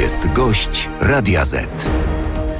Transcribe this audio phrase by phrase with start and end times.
[0.00, 1.90] jest gość Radia Z.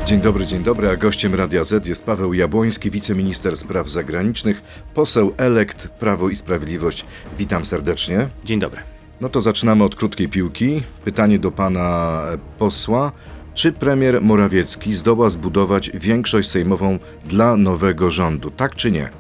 [0.07, 4.63] Dzień dobry, dzień dobry, a gościem Radia Z jest Paweł Jabłoński, wiceminister spraw zagranicznych,
[4.95, 7.05] poseł elekt Prawo i Sprawiedliwość.
[7.39, 8.29] Witam serdecznie.
[8.45, 8.81] Dzień dobry.
[9.21, 10.83] No to zaczynamy od krótkiej piłki.
[11.05, 12.23] Pytanie do pana
[12.59, 13.13] posła.
[13.55, 18.51] Czy premier Morawiecki zdoła zbudować większość sejmową dla nowego rządu?
[18.51, 19.11] Tak czy nie?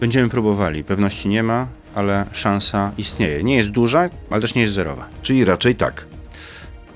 [0.00, 0.84] Będziemy próbowali.
[0.84, 3.44] Pewności nie ma, ale szansa istnieje.
[3.44, 5.08] Nie jest duża, ale też nie jest zerowa.
[5.22, 6.15] Czyli raczej tak.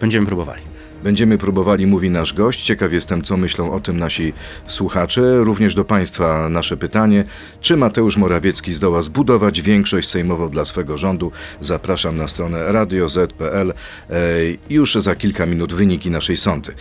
[0.00, 0.62] Będziemy próbowali.
[1.04, 2.62] Będziemy próbowali, mówi nasz gość.
[2.62, 4.32] Ciekaw jestem, co myślą o tym nasi
[4.66, 5.44] słuchacze.
[5.44, 7.24] Również do Państwa nasze pytanie.
[7.60, 11.32] Czy Mateusz Morawiecki zdoła zbudować większość sejmową dla swego rządu?
[11.60, 13.72] Zapraszam na stronę radioz.pl.
[14.10, 14.14] E,
[14.70, 16.74] Już za kilka minut wyniki naszej sądy.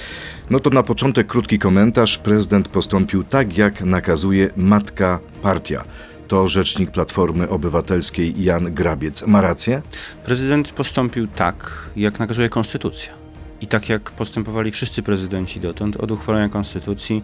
[0.50, 2.18] No to na początek krótki komentarz.
[2.18, 5.84] Prezydent postąpił tak, jak nakazuje matka partia.
[6.30, 9.28] To rzecznik Platformy Obywatelskiej Jan Grabiec.
[9.28, 9.82] Ma rację?
[10.26, 13.14] Prezydent postąpił tak, jak nakazuje konstytucja.
[13.62, 17.24] I tak jak postępowali wszyscy prezydenci dotąd, od uchwalenia konstytucji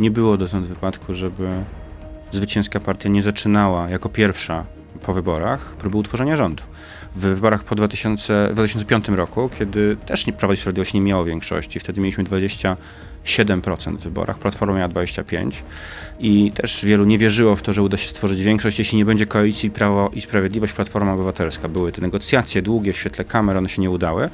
[0.00, 1.48] nie było dotąd wypadku, żeby
[2.32, 4.64] zwycięska partia nie zaczynała jako pierwsza
[5.02, 6.62] po wyborach próby utworzenia rządu.
[7.16, 11.80] W wyborach po 2000, w 2005 roku, kiedy też Prawo i Sprawiedliwość nie miało większości,
[11.80, 12.76] wtedy mieliśmy 27%
[13.96, 15.50] w wyborach, Platforma miała 25%
[16.20, 19.26] i też wielu nie wierzyło w to, że uda się stworzyć większość, jeśli nie będzie
[19.26, 21.68] koalicji Prawo i Sprawiedliwość, Platforma Obywatelska.
[21.68, 24.28] Były te negocjacje długie w świetle kamer, one się nie udały.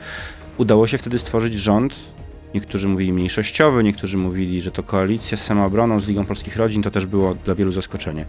[0.58, 2.12] Udało się wtedy stworzyć rząd,
[2.54, 6.90] Niektórzy mówili mniejszościowy, niektórzy mówili, że to koalicja z samoobroną, z Ligą Polskich Rodzin, to
[6.90, 8.24] też było dla wielu zaskoczenie.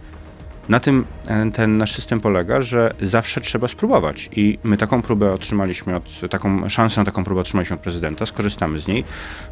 [0.68, 5.32] Na tym e, ten nasz system polega, że zawsze trzeba spróbować i my taką próbę
[5.32, 9.04] otrzymaliśmy, od, taką szansę na taką próbę otrzymaliśmy od prezydenta, skorzystamy z niej.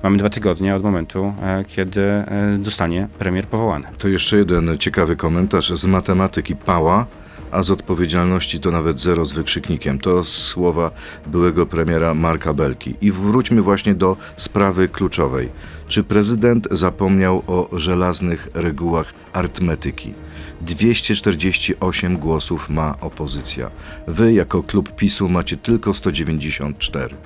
[0.02, 3.86] Mamy dwa tygodnie od momentu, e, kiedy e, zostanie premier powołany.
[3.98, 7.06] To jeszcze jeden ciekawy komentarz z matematyki Pała,
[7.50, 9.98] a z odpowiedzialności to nawet zero z wykrzyknikiem.
[9.98, 10.90] To słowa
[11.26, 12.94] byłego premiera Marka Belki.
[13.00, 15.48] I wróćmy właśnie do sprawy kluczowej.
[15.88, 20.14] Czy prezydent zapomniał o żelaznych regułach arytmetyki?
[20.62, 23.70] 248 głosów ma opozycja.
[24.06, 27.16] Wy jako klub PiSu macie tylko 194.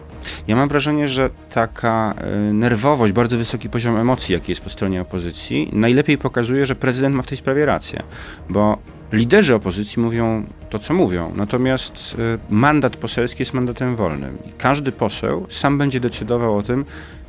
[0.48, 5.02] Ja mam wrażenie, że taka e, nerwowość, bardzo wysoki poziom emocji, jaki jest po stronie
[5.02, 8.02] opozycji, najlepiej pokazuje, że prezydent ma w tej sprawie rację,
[8.48, 8.78] bo
[9.12, 14.92] liderzy opozycji mówią to, co mówią, natomiast e, mandat poselski jest mandatem wolnym i każdy
[14.92, 16.84] poseł sam będzie decydował o tym,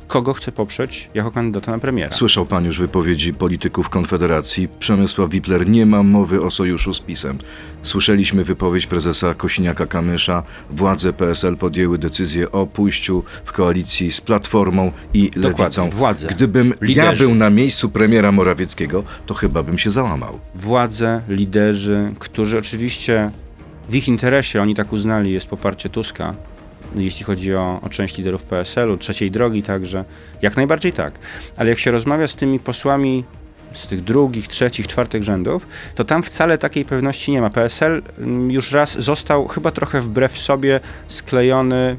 [0.08, 2.12] kogo chce poprzeć jako kandydata na premiera.
[2.12, 4.68] Słyszał pan już wypowiedzi polityków Konfederacji.
[4.78, 7.38] Przemysław Wipler nie ma mowy o sojuszu z PiSem.
[7.82, 10.42] Słyszeliśmy wypowiedź prezesa Kosiniaka-Kamysza.
[10.70, 15.90] Władze PSL podjęły decyzję o pójściu w koalicji z Platformą i Dokładnie, Lewicą.
[15.90, 17.24] władze, Gdybym ja liderzy.
[17.26, 20.38] był na miejscu premiera Morawieckiego, to chyba bym się załamał.
[20.54, 23.30] władze, liderzy, którzy oczywiście
[23.88, 26.34] w ich interesie, oni tak uznali, jest poparcie Tuska,
[26.96, 30.04] jeśli chodzi o, o część liderów PSL-u, trzeciej drogi także,
[30.42, 31.18] jak najbardziej tak.
[31.56, 33.24] Ale jak się rozmawia z tymi posłami
[33.72, 37.50] z tych drugich, trzecich, czwartych rzędów, to tam wcale takiej pewności nie ma.
[37.50, 41.96] PSL mm, już raz został chyba trochę wbrew sobie sklejony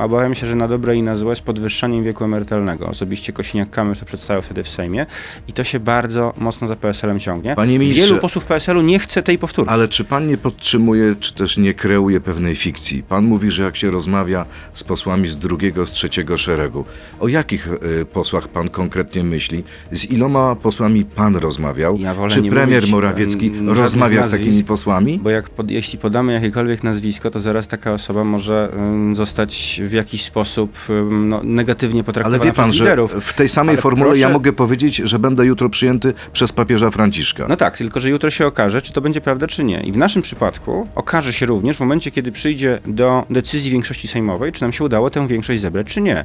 [0.00, 2.86] Obawiam się, że na dobre i na złe z podwyższaniem wieku emerytalnego.
[2.88, 5.06] Osobiście Kosiniak-Kamysz to przedstawiał wtedy w Sejmie
[5.48, 7.54] i to się bardzo mocno za PSL-em ciągnie.
[7.56, 9.70] Panie ministrze- Wielu posłów PSL-u nie chce tej powtórki.
[9.72, 13.02] Ale czy pan nie podtrzymuje, czy też nie kreuje pewnej fikcji?
[13.02, 16.84] Pan mówi, że jak się rozmawia z posłami z drugiego, z trzeciego szeregu,
[17.20, 17.68] o jakich
[18.00, 19.64] y, posłach pan konkretnie myśli?
[19.92, 21.96] Z iloma posłami pan rozmawiał?
[21.98, 25.18] Ja czy premier mówić, Morawiecki żadnych rozmawia z takimi posłami?
[25.18, 29.92] Bo jak pod, jeśli podamy jakiekolwiek nazwisko, to zaraz taka osoba może ym, zostać w
[29.92, 30.78] jakiś sposób
[31.10, 34.52] no, negatywnie Ale potraktowana wie pan, że w tej samej Ale formule ja proszę- mogę
[34.52, 37.46] powiedzieć, że będę jutro przyjęty przez papieża Franciszka.
[37.48, 39.80] No tak, tylko że jutro się okaże, czy to będzie prawda, czy nie.
[39.80, 44.52] I w naszym przypadku okaże się również w momencie, kiedy przyjdzie do decyzji większości sejmowej,
[44.52, 46.24] czy nam się udało tę większość zebrać, czy nie.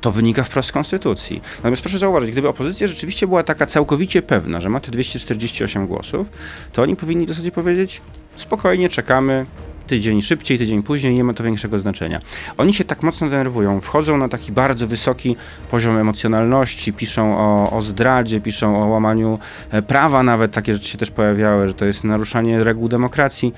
[0.00, 1.40] To wynika wprost z konstytucji.
[1.56, 6.26] Natomiast proszę zauważyć, gdyby opozycja rzeczywiście była taka całkowicie pewna, że ma te 248 głosów,
[6.72, 8.00] to oni powinni w zasadzie powiedzieć
[8.36, 9.46] spokojnie, czekamy,
[9.92, 12.20] tydzień szybciej, tydzień później, nie ma to większego znaczenia.
[12.58, 15.36] Oni się tak mocno denerwują, wchodzą na taki bardzo wysoki
[15.70, 19.38] poziom emocjonalności, piszą o, o zdradzie, piszą o łamaniu
[19.70, 23.54] e, prawa, nawet takie rzeczy się też pojawiały, że to jest naruszanie reguł demokracji.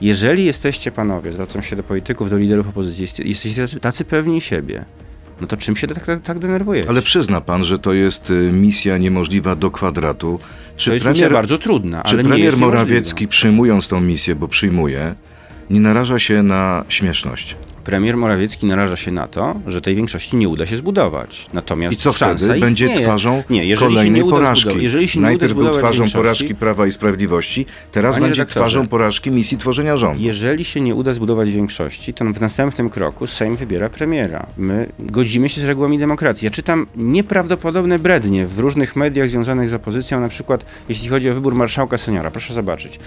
[0.00, 4.84] Jeżeli jesteście panowie, zwracam się do polityków, do liderów opozycji, jest- jesteście tacy, pewni siebie,
[5.40, 6.88] no to czym się tak, tak, tak denerwujecie?
[6.90, 10.40] Ale przyzna pan, że to jest y, misja niemożliwa do kwadratu.
[10.76, 13.30] Czy to jest misja bardzo trudna, Czy ale premier Morawiecki, niemożliwa.
[13.30, 15.14] przyjmując tą misję, bo przyjmuje,
[15.70, 17.56] nie naraża się na śmieszność.
[17.84, 21.46] Premier Morawiecki naraża się na to, że tej większości nie uda się zbudować.
[21.52, 22.60] Natomiast I co szansa wtedy?
[22.60, 23.16] Będzie istnieje.
[23.50, 24.60] nie, nie, jeżeli kolejnej się nie porażki.
[24.60, 28.46] Zbudować, jeżeli się nie Najpierw uda był twarzą porażki Prawa i Sprawiedliwości, teraz Panie będzie
[28.46, 30.22] twarzą porażki misji tworzenia rządu.
[30.22, 34.46] Jeżeli się nie uda zbudować większości, to w następnym kroku Sejm wybiera premiera.
[34.56, 36.46] My godzimy się z regułami demokracji.
[36.46, 41.34] Ja czytam nieprawdopodobne brednie w różnych mediach związanych z opozycją, na przykład jeśli chodzi o
[41.34, 42.30] wybór marszałka seniora.
[42.30, 42.98] Proszę zobaczyć.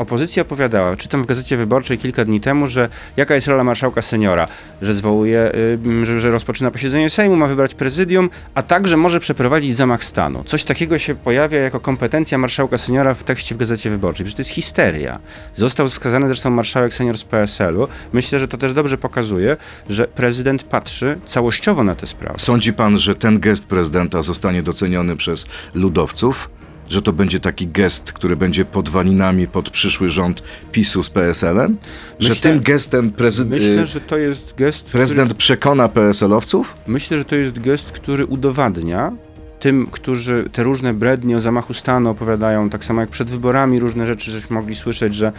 [0.00, 4.48] Opozycja opowiadała, czytam w Gazecie Wyborczej kilka dni temu, że jaka jest rola marszałka seniora,
[4.82, 5.52] że zwołuje,
[6.02, 10.44] y, że, że rozpoczyna posiedzenie Sejmu, ma wybrać prezydium, a także może przeprowadzić zamach stanu.
[10.44, 14.24] Coś takiego się pojawia jako kompetencja marszałka seniora w tekście w Gazecie Wyborczej.
[14.24, 15.18] Przecież to jest histeria.
[15.54, 17.88] Został wskazany zresztą marszałek senior z PSL-u.
[18.12, 19.56] Myślę, że to też dobrze pokazuje,
[19.88, 22.38] że prezydent patrzy całościowo na tę sprawę.
[22.38, 26.50] Sądzi pan, że ten gest prezydenta zostanie doceniony przez ludowców?
[26.90, 30.42] Że to będzie taki gest, który będzie podwalinami pod przyszły rząd
[30.72, 31.76] PiSu z PSL-em?
[32.18, 34.84] Że Myślę- tym gestem prezydent, Myślę, że to jest gest.
[34.84, 36.74] prezydent przekona PSL-owców?
[36.86, 39.12] Myślę, że to jest gest, który udowadnia
[39.60, 44.06] tym, którzy te różne brednie o zamachu stanu opowiadają, tak samo jak przed wyborami różne
[44.06, 45.32] rzeczy, żeśmy mogli słyszeć, że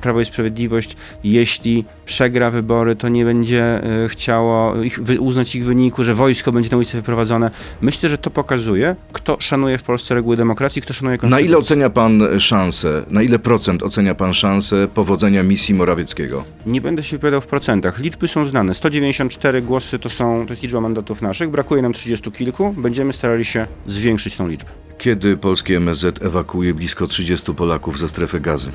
[0.00, 3.62] Prawo i Sprawiedliwość, jeśli przegra wybory, to nie będzie
[4.04, 7.50] e, chciało ich, uznać ich wyniku, że wojsko będzie na ulicy wyprowadzone.
[7.80, 11.46] Myślę, że to pokazuje, kto szanuje w Polsce reguły demokracji, kto szanuje Na konstytucję.
[11.46, 16.44] ile ocenia pan szansę, na ile procent ocenia pan szansę powodzenia misji Morawieckiego?
[16.66, 17.98] Nie będę się wypowiadał w procentach.
[17.98, 18.74] Liczby są znane.
[18.74, 21.50] 194 głosy to, są, to jest liczba mandatów naszych.
[21.50, 22.72] Brakuje nam 30 kilku.
[22.76, 24.70] Będziemy starali się zwiększyć tą liczbę.
[24.98, 28.72] Kiedy polskie MSZ ewakuuje blisko 30 Polaków ze strefy gazy?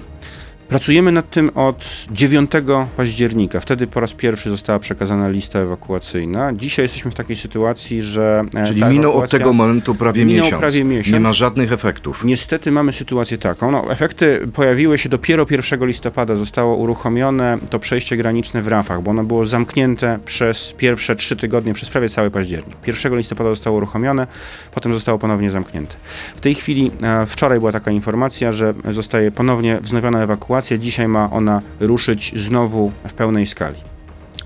[0.70, 2.52] Pracujemy nad tym od 9
[2.98, 3.60] października.
[3.60, 6.54] Wtedy po raz pierwszy została przekazana lista ewakuacyjna.
[6.54, 8.44] Dzisiaj jesteśmy w takiej sytuacji, że.
[8.56, 10.60] e, Czyli minął od tego momentu prawie miesiąc.
[10.60, 11.14] prawie miesiąc.
[11.14, 12.24] Nie ma żadnych efektów.
[12.26, 13.72] Niestety mamy sytuację taką.
[13.72, 16.36] No, efekty pojawiły się dopiero 1 listopada.
[16.36, 21.74] Zostało uruchomione to przejście graniczne w Rafach, bo ono było zamknięte przez pierwsze trzy tygodnie,
[21.74, 22.78] przez prawie cały październik.
[22.88, 24.28] 1 listopada zostało uruchomione,
[24.72, 25.96] potem zostało ponownie zamknięte.
[26.36, 30.59] W tej chwili, e, wczoraj była taka informacja, że zostaje ponownie wznowiona ewakuacja.
[30.80, 33.76] Dzisiaj ma ona ruszyć znowu w pełnej skali.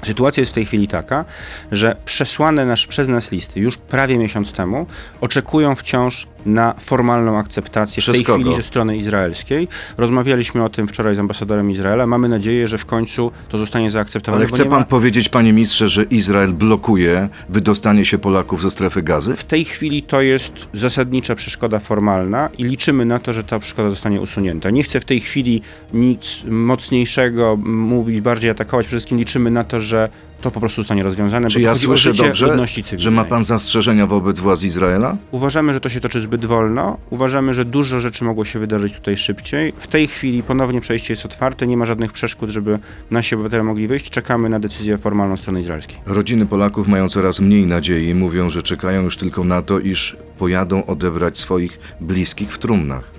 [0.04, 1.26] Sytuacja jest w tej chwili taka,
[1.72, 4.86] że przesłane nasz, przez nas listy już prawie miesiąc temu
[5.22, 8.40] oczekują wciąż na formalną akceptację Przez w tej kogo?
[8.40, 9.68] chwili ze strony izraelskiej.
[9.98, 12.08] Rozmawialiśmy o tym wczoraj z ambasadorem Izraela.
[12.08, 14.44] Mamy nadzieję, że w końcu to zostanie zaakceptowane.
[14.44, 14.86] Ale chce pan ma...
[14.86, 19.36] powiedzieć, panie ministrze, że Izrael blokuje wydostanie się Polaków ze strefy gazy?
[19.36, 23.90] W tej chwili to jest zasadnicza przeszkoda formalna i liczymy na to, że ta przeszkoda
[23.90, 24.70] zostanie usunięta.
[24.70, 25.62] Nie chcę w tej chwili
[25.94, 28.86] nic mocniejszego mówić, bardziej atakować.
[28.86, 30.10] Przede wszystkim liczymy na to, że
[30.44, 31.50] to po prostu zostanie rozwiązane.
[31.50, 32.68] Czy ja słyszę dobrze,
[32.98, 35.18] że ma pan zastrzeżenia wobec władz Izraela?
[35.32, 36.98] Uważamy, że to się toczy zbyt wolno.
[37.10, 39.74] Uważamy, że dużo rzeczy mogło się wydarzyć tutaj szybciej.
[39.78, 42.80] W tej chwili ponownie przejście jest otwarte, nie ma żadnych przeszkód, żeby
[43.12, 44.10] nasi obywatele mogli wyjść.
[44.10, 45.98] Czekamy na decyzję formalną strony izraelskiej.
[46.06, 50.18] Rodziny Polaków mają coraz mniej nadziei i mówią, że czekają już tylko na to, iż
[50.38, 53.13] pojadą odebrać swoich bliskich w trumnach.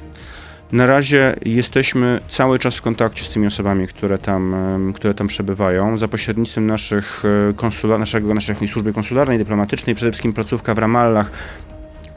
[0.73, 5.99] Na razie jesteśmy cały czas w kontakcie z tymi osobami, które tam, które tam przebywają.
[5.99, 11.31] Za pośrednictwem naszych e, konsula, naszego, naszej służby konsularnej, dyplomatycznej, przede wszystkim placówka w Ramallach.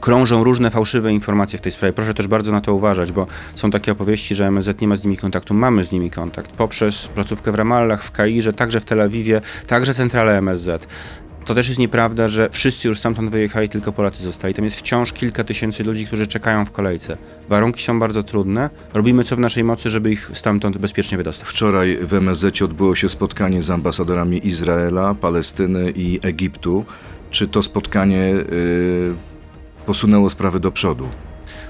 [0.00, 1.92] Krążą różne fałszywe informacje w tej sprawie.
[1.92, 5.04] Proszę też bardzo na to uważać, bo są takie opowieści, że MSZ nie ma z
[5.04, 5.54] nimi kontaktu.
[5.54, 9.94] Mamy z nimi kontakt poprzez placówkę w Ramallach, w Kairze, także w Tel Awiwie, także
[9.94, 10.86] centralę MSZ.
[11.48, 14.54] To też jest nieprawda, że wszyscy już stamtąd wyjechali, tylko Polacy zostali.
[14.54, 17.16] Tam jest wciąż kilka tysięcy ludzi, którzy czekają w kolejce.
[17.48, 18.70] Warunki są bardzo trudne.
[18.94, 21.48] Robimy co w naszej mocy, żeby ich stamtąd bezpiecznie wydostać.
[21.48, 26.84] Wczoraj w MSZ odbyło się spotkanie z ambasadorami Izraela, Palestyny i Egiptu.
[27.30, 29.14] Czy to spotkanie y,
[29.86, 31.08] posunęło sprawy do przodu?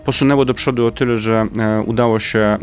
[0.09, 2.59] Posunęło do przodu o tyle, że e, udało się e,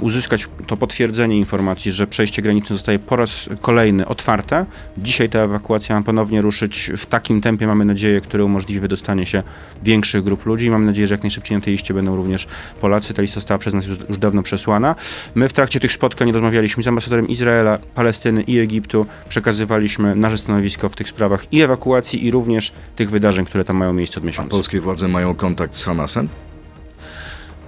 [0.00, 4.66] uzyskać to potwierdzenie informacji, że przejście graniczne zostaje po raz kolejny otwarte.
[4.98, 9.42] Dzisiaj ta ewakuacja ma ponownie ruszyć w takim tempie, mamy nadzieję, które umożliwi wydostanie się
[9.82, 10.70] większych grup ludzi.
[10.70, 12.46] Mam nadzieję, że jak najszybciej na tej liście będą również
[12.80, 13.14] Polacy.
[13.14, 14.94] Ta lista została przez nas już, już dawno przesłana.
[15.34, 19.06] My w trakcie tych spotkań rozmawialiśmy z ambasadorem Izraela, Palestyny i Egiptu.
[19.28, 23.92] Przekazywaliśmy nasze stanowisko w tych sprawach i ewakuacji, i również tych wydarzeń, które tam mają
[23.92, 24.50] miejsce od A miesiąca.
[24.50, 26.28] polskie władze mają kontakt z Hamasem?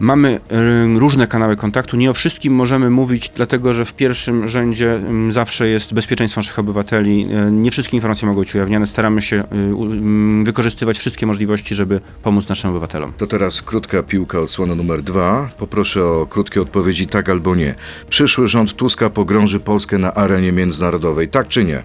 [0.02, 0.40] Mamy
[0.96, 1.96] y, różne kanały kontaktu.
[1.96, 6.58] Nie o wszystkim możemy mówić, dlatego że w pierwszym rzędzie ym, zawsze jest bezpieczeństwo naszych
[6.58, 7.26] obywateli.
[7.48, 8.86] Y, Nie wszystkie informacje mogą być ujawniane.
[8.86, 13.12] Staramy się y, ym, wykorzystywać wszystkie możliwości, żeby pomóc naszym obywatelom.
[13.18, 15.48] To teraz krótka piłka odsłona numer dwa.
[15.58, 17.74] Poproszę o krótkie odpowiedzi tak albo nie.
[18.10, 21.82] Przyszły rząd Tuska pogrąży Polskę na arenie międzynarodowej, tak czy nie?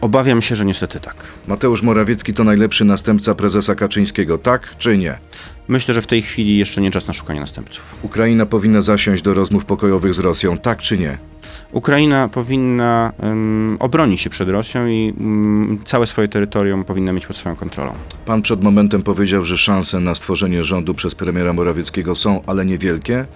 [0.00, 1.16] Obawiam się, że niestety tak.
[1.48, 5.18] Mateusz Morawiecki to najlepszy następca prezesa Kaczyńskiego, tak czy nie?
[5.68, 7.98] Myślę, że w tej chwili jeszcze nie czas na szukanie następców.
[8.02, 11.18] Ukraina powinna zasiąść do rozmów pokojowych z Rosją, tak czy nie?
[11.72, 17.36] Ukraina powinna um, obronić się przed Rosją i um, całe swoje terytorium powinna mieć pod
[17.36, 17.92] swoją kontrolą.
[18.26, 23.26] Pan przed momentem powiedział, że szanse na stworzenie rządu przez premiera Morawieckiego są, ale niewielkie.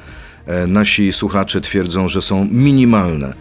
[0.47, 3.35] E, nasi słuchacze twierdzą, że są minimalne.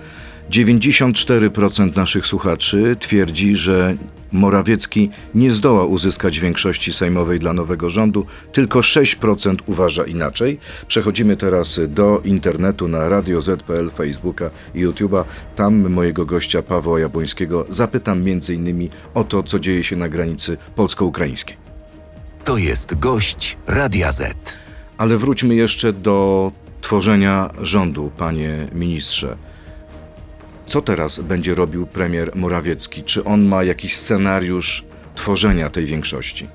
[0.49, 3.97] 94% naszych słuchaczy twierdzi, że
[4.31, 10.59] Morawiecki nie zdoła uzyskać większości sejmowej dla nowego rządu, tylko 6% uważa inaczej.
[10.87, 15.23] Przechodzimy teraz do internetu na Radio Z.pl, Facebooka i YouTube'a.
[15.55, 18.89] Tam mojego gościa Pawła Jabłońskiego zapytam m.in.
[19.13, 21.57] o to, co dzieje się na granicy polsko-ukraińskiej.
[22.43, 24.57] To jest gość Radia Z.
[24.97, 29.37] Ale wróćmy jeszcze do tworzenia rządu, panie ministrze.
[30.71, 33.03] Co teraz będzie robił premier Morawiecki?
[33.03, 34.83] Czy on ma jakiś scenariusz
[35.15, 36.47] tworzenia tej większości?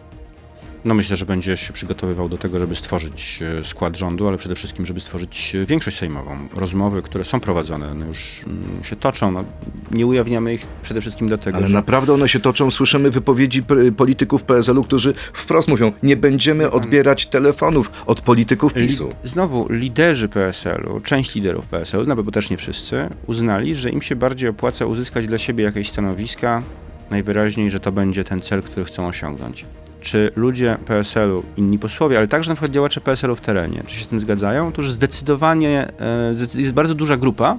[0.86, 4.54] No myślę, że będzie się przygotowywał do tego, żeby stworzyć e, skład rządu, ale przede
[4.54, 6.48] wszystkim, żeby stworzyć e, większość sejmową.
[6.54, 9.30] Rozmowy, które są prowadzone, one już mm, się toczą.
[9.30, 9.44] No,
[9.90, 11.74] nie ujawniamy ich przede wszystkim dlatego, Ale że...
[11.74, 12.70] naprawdę one się toczą.
[12.70, 13.62] Słyszymy wypowiedzi
[13.96, 19.08] polityków PSL-u, którzy wprost mówią, nie będziemy odbierać telefonów od polityków PiSu.
[19.08, 24.02] Li- znowu, liderzy PSL-u, część liderów PSL-u, nawet bo też nie wszyscy, uznali, że im
[24.02, 26.62] się bardziej opłaca uzyskać dla siebie jakieś stanowiska,
[27.10, 29.64] najwyraźniej, że to będzie ten cel, który chcą osiągnąć.
[30.06, 34.04] Czy ludzie PSL-u, inni posłowie, ale także na przykład działacze PSL-u w terenie, czy się
[34.04, 34.72] z tym zgadzają?
[34.72, 37.56] To już zdecydowanie e, jest bardzo duża grupa,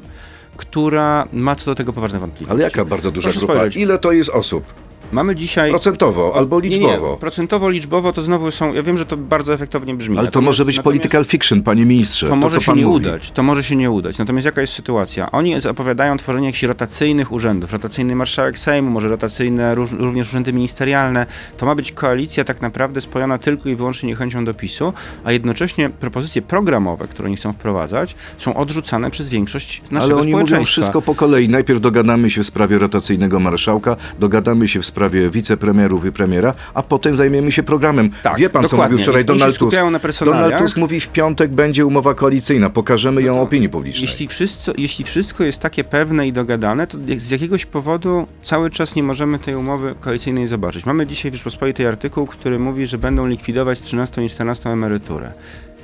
[0.57, 2.51] która ma co do tego poważne wątpliwości.
[2.53, 3.53] Ale jaka bardzo duża Proszę grupa?
[3.53, 3.81] spojrzeć.
[3.81, 4.63] Ile to jest osób?
[5.11, 5.69] Mamy dzisiaj...
[5.71, 7.11] Procentowo albo Nie, liczbowo?
[7.11, 8.73] Nie, procentowo, liczbowo to znowu są.
[8.73, 10.17] Ja wiem, że to bardzo efektownie brzmi.
[10.17, 12.29] Ale to może być political fiction, panie ministrze.
[12.29, 13.07] To, może co się pan nie mówi.
[13.07, 13.31] udać.
[13.31, 14.17] To może się nie udać.
[14.17, 15.31] Natomiast jaka jest sytuacja?
[15.31, 17.73] Oni zapowiadają tworzenie jakichś rotacyjnych urzędów.
[17.73, 21.25] Rotacyjny marszałek Sejmu, może rotacyjne również urzędy ministerialne.
[21.57, 25.89] To ma być koalicja tak naprawdę spojona tylko i wyłącznie niechęcią do PiSu, a jednocześnie
[25.89, 30.55] propozycje programowe, które oni chcą wprowadzać, są odrzucane przez większość naszego Ale oni społeczeństwa.
[30.55, 31.49] mówią wszystko po kolei.
[31.49, 34.96] Najpierw dogadamy się w sprawie rotacyjnego marszałka, dogadamy się w sprawie
[35.29, 38.09] wicepremierów i premiera, a potem zajmiemy się programem.
[38.23, 38.91] Tak, Wie pan, co dokładnie.
[38.93, 39.77] mówił wczoraj Jeśli Donald Tusk?
[40.25, 44.09] Donald Tusk mówi, w piątek będzie umowa koalicyjna, pokażemy ją opinii publicznej.
[44.09, 48.95] Jeśli wszystko, jeśli wszystko jest takie pewne i dogadane, to z jakiegoś powodu cały czas
[48.95, 50.85] nie możemy tej umowy koalicyjnej zobaczyć.
[50.85, 55.33] Mamy dzisiaj w Rzeczpospolitej artykuł, który mówi, że będą likwidować 13 i 14 emeryturę.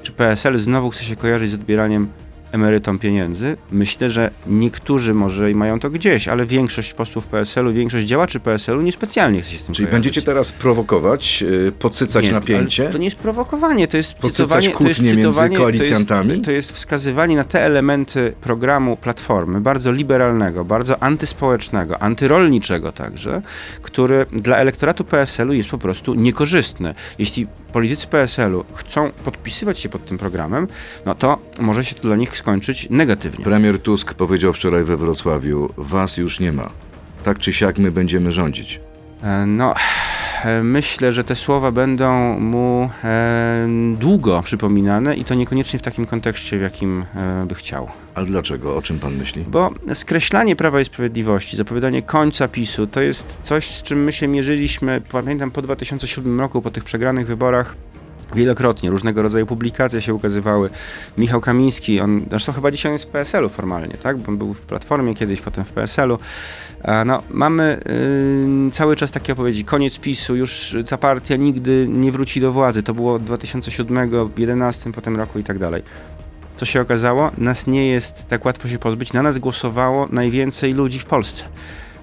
[0.03, 2.07] Czy PSL znowu chce się kojarzyć z odbieraniem
[2.53, 3.57] emerytom pieniędzy?
[3.71, 8.81] Myślę, że niektórzy może i mają to gdzieś, ale większość posłów PSL-u, większość działaczy PSL-u
[8.81, 9.93] niespecjalnie chce się z tym Czyli kojarzyć.
[9.93, 12.89] będziecie teraz prowokować, yy, podsycać Nie, napięcie?
[12.89, 16.29] To nie jest prowokowanie, to jest Podsycać cytowanie, to jest cytowanie, koalicjantami?
[16.29, 22.91] To jest, to jest wskazywanie na te elementy programu Platformy, bardzo liberalnego, bardzo antyspołecznego, antyrolniczego
[22.91, 23.41] także,
[23.81, 26.93] który dla elektoratu PSL-u jest po prostu niekorzystny.
[27.19, 30.67] Jeśli politycy PSL-u chcą podpisywać się pod tym programem,
[31.05, 33.45] no to może się to dla nich skończyć negatywnie.
[33.45, 36.69] Premier Tusk powiedział wczoraj we Wrocławiu, was już nie ma.
[37.23, 38.79] Tak czy siak my będziemy rządzić.
[39.23, 39.73] E, No,
[40.43, 43.67] e, myślę, że te słowa będą mu e,
[43.99, 47.89] długo przypominane i to niekoniecznie w takim kontekście, w jakim e, by chciał.
[48.15, 48.75] Ale dlaczego?
[48.75, 49.45] O czym pan myśli?
[49.47, 54.27] Bo skreślanie Prawa i Sprawiedliwości, zapowiadanie końca PiSu, to jest coś, z czym my się
[54.27, 57.75] mierzyliśmy, pamiętam, po 2007 roku, po tych przegranych wyborach.
[58.35, 60.69] Wielokrotnie różnego rodzaju publikacje się ukazywały.
[61.17, 64.17] Michał Kamiński, on zresztą chyba dzisiaj jest w PSL-u formalnie, tak?
[64.17, 66.17] Bo on był w Platformie kiedyś, potem w PSL-u.
[67.05, 67.81] No, mamy
[68.65, 72.83] yy, cały czas takie opowiedzi, koniec PiSu, już ta partia nigdy nie wróci do władzy.
[72.83, 75.83] To było 2007, 2011, potem roku i tak dalej.
[76.55, 77.31] Co się okazało?
[77.37, 79.13] Nas nie jest tak łatwo się pozbyć.
[79.13, 81.45] Na nas głosowało najwięcej ludzi w Polsce.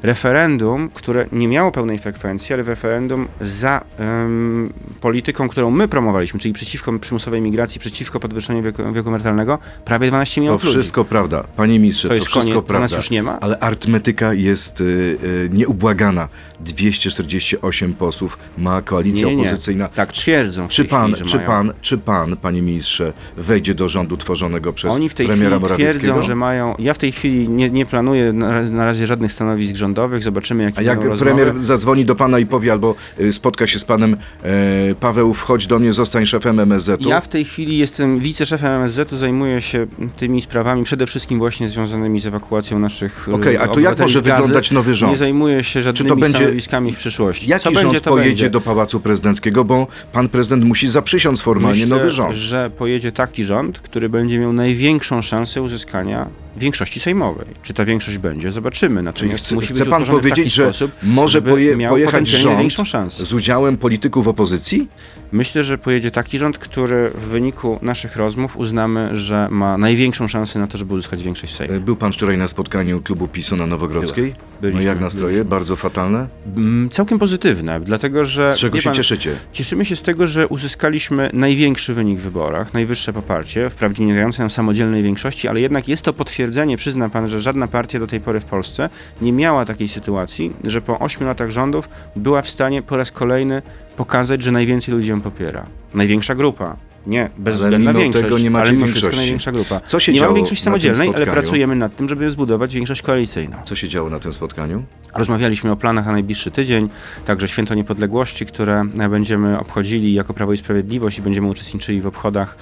[0.03, 6.55] Referendum, które nie miało pełnej frekwencji, ale referendum za em, polityką, którą my promowaliśmy, czyli
[6.55, 10.75] przeciwko przymusowej migracji, przeciwko podwyższeniu wieku, wieku emerytalnego, prawie 12 To milionów ludzi.
[10.75, 11.45] wszystko prawda.
[11.57, 12.85] Panie ministrze, To to, wszystko koniec, to prawda.
[12.85, 13.41] nas już nie ma?
[13.41, 16.29] Ale arytmetyka jest y, y, nieubłagana.
[16.61, 19.49] 248 posłów ma koalicja Nie, nie, nie.
[19.49, 19.89] opozycyjna.
[19.89, 20.69] Tak twierdzą.
[20.69, 21.47] Czy pan, chwili, czy mają.
[21.49, 25.75] pan, czy pan, panie ministrze, wejdzie do rządu tworzonego przez Oni w tej premiera chwili
[25.75, 26.75] twierdzą, że mają.
[26.79, 30.23] Ja w tej chwili nie, nie planuję na, na razie żadnych stanowisk rządowych.
[30.23, 31.65] Zobaczymy, jakie A jak będą premier rozmowy.
[31.67, 35.79] zadzwoni do pana i powie, albo y, spotka się z panem, e, Paweł, wchodź do
[35.79, 37.09] mnie, zostań szefem MSZ-u.
[37.09, 42.21] Ja w tej chwili jestem wiceszefem MSZ-u, zajmuję się tymi sprawami, przede wszystkim właśnie związanymi
[42.21, 45.13] z ewakuacją naszych e, Okej, a to jak może wyglądać nowy rząd?
[45.13, 47.51] Nie zajmuję się żadnymi będzie- stanowiskami w przyszłości.
[47.51, 48.51] Jaki Co rząd będzie, to pojedzie będzie.
[48.51, 52.35] do Pałacu Prezydenckiego, bo pan prezydent musi zaprzysiąc formalnie Myślę, nowy rząd.
[52.35, 56.27] że pojedzie taki rząd, który będzie miał największą szansę uzyskania
[56.57, 57.47] większości sejmowej.
[57.63, 58.51] Czy ta większość będzie?
[58.51, 59.03] Zobaczymy.
[59.03, 62.73] Natomiast chce, musi chce pan powiedzieć, że sposób, może poje, pojechać rząd
[63.11, 64.89] z udziałem polityków opozycji?
[65.33, 70.59] Myślę, że pojedzie taki rząd, który w wyniku naszych rozmów uznamy, że ma największą szansę
[70.59, 71.61] na to, żeby uzyskać większość.
[71.61, 74.35] E, Był pan wczoraj na spotkaniu klubu PiSu na Nowogrodzkiej?
[74.61, 75.33] Byliśmy, no jak nastroje?
[75.33, 75.51] byliśmy.
[75.51, 76.29] Bardzo fatalne?
[76.57, 78.53] Mm, Całkiem pozytywne, dlatego że...
[78.53, 79.33] Z czego się pan, cieszycie?
[79.53, 84.43] Cieszymy się z tego, że uzyskaliśmy największy wynik w wyborach, najwyższe poparcie, wprawdzie nie dające
[84.43, 88.21] nam samodzielnej większości, ale jednak jest to potwierdzenie, przyzna pan, że żadna partia do tej
[88.21, 88.91] pory w Polsce
[89.23, 93.63] nie miała takiej sytuacji, że po ośmiu latach rządów była w stanie po raz kolejny
[93.97, 95.67] pokazać, że najwięcej ludzi ją popiera.
[95.95, 96.90] Największa grupa.
[97.07, 99.81] Nie bezwzględna większość, tego nie macie ale mimo wszystko największa grupa.
[99.87, 103.57] Co się nie działo mamy większości samodzielnej, ale pracujemy nad tym, żeby zbudować większość koalicyjną.
[103.65, 104.83] Co się działo na tym spotkaniu?
[105.15, 106.89] Rozmawialiśmy o planach na najbliższy tydzień,
[107.25, 112.57] także Święto Niepodległości, które będziemy obchodzili jako Prawo i Sprawiedliwość i będziemy uczestniczyli w obchodach,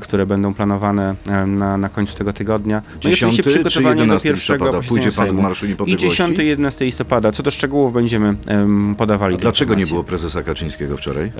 [0.00, 1.14] które będą planowane
[1.46, 2.82] na, na końcu tego tygodnia.
[3.04, 5.42] No i 10 oczywiście czy przygotowanie do 11 pierwszego Pójdzie pan Sejmu.
[5.42, 6.08] Marszu I Niepodległości?
[6.08, 7.32] 10 i 11 listopada.
[7.32, 11.32] Co do szczegółów będziemy em, podawali dlaczego nie było prezesa Kaczyńskiego wczoraj?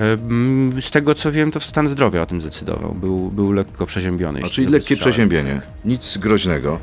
[0.81, 2.95] Z tego co wiem, to stan zdrowia o tym zdecydował.
[2.95, 4.41] Był, był lekko przeziębiony.
[4.45, 5.61] A czyli lekkie przeziębienie.
[5.85, 6.79] Nic groźnego.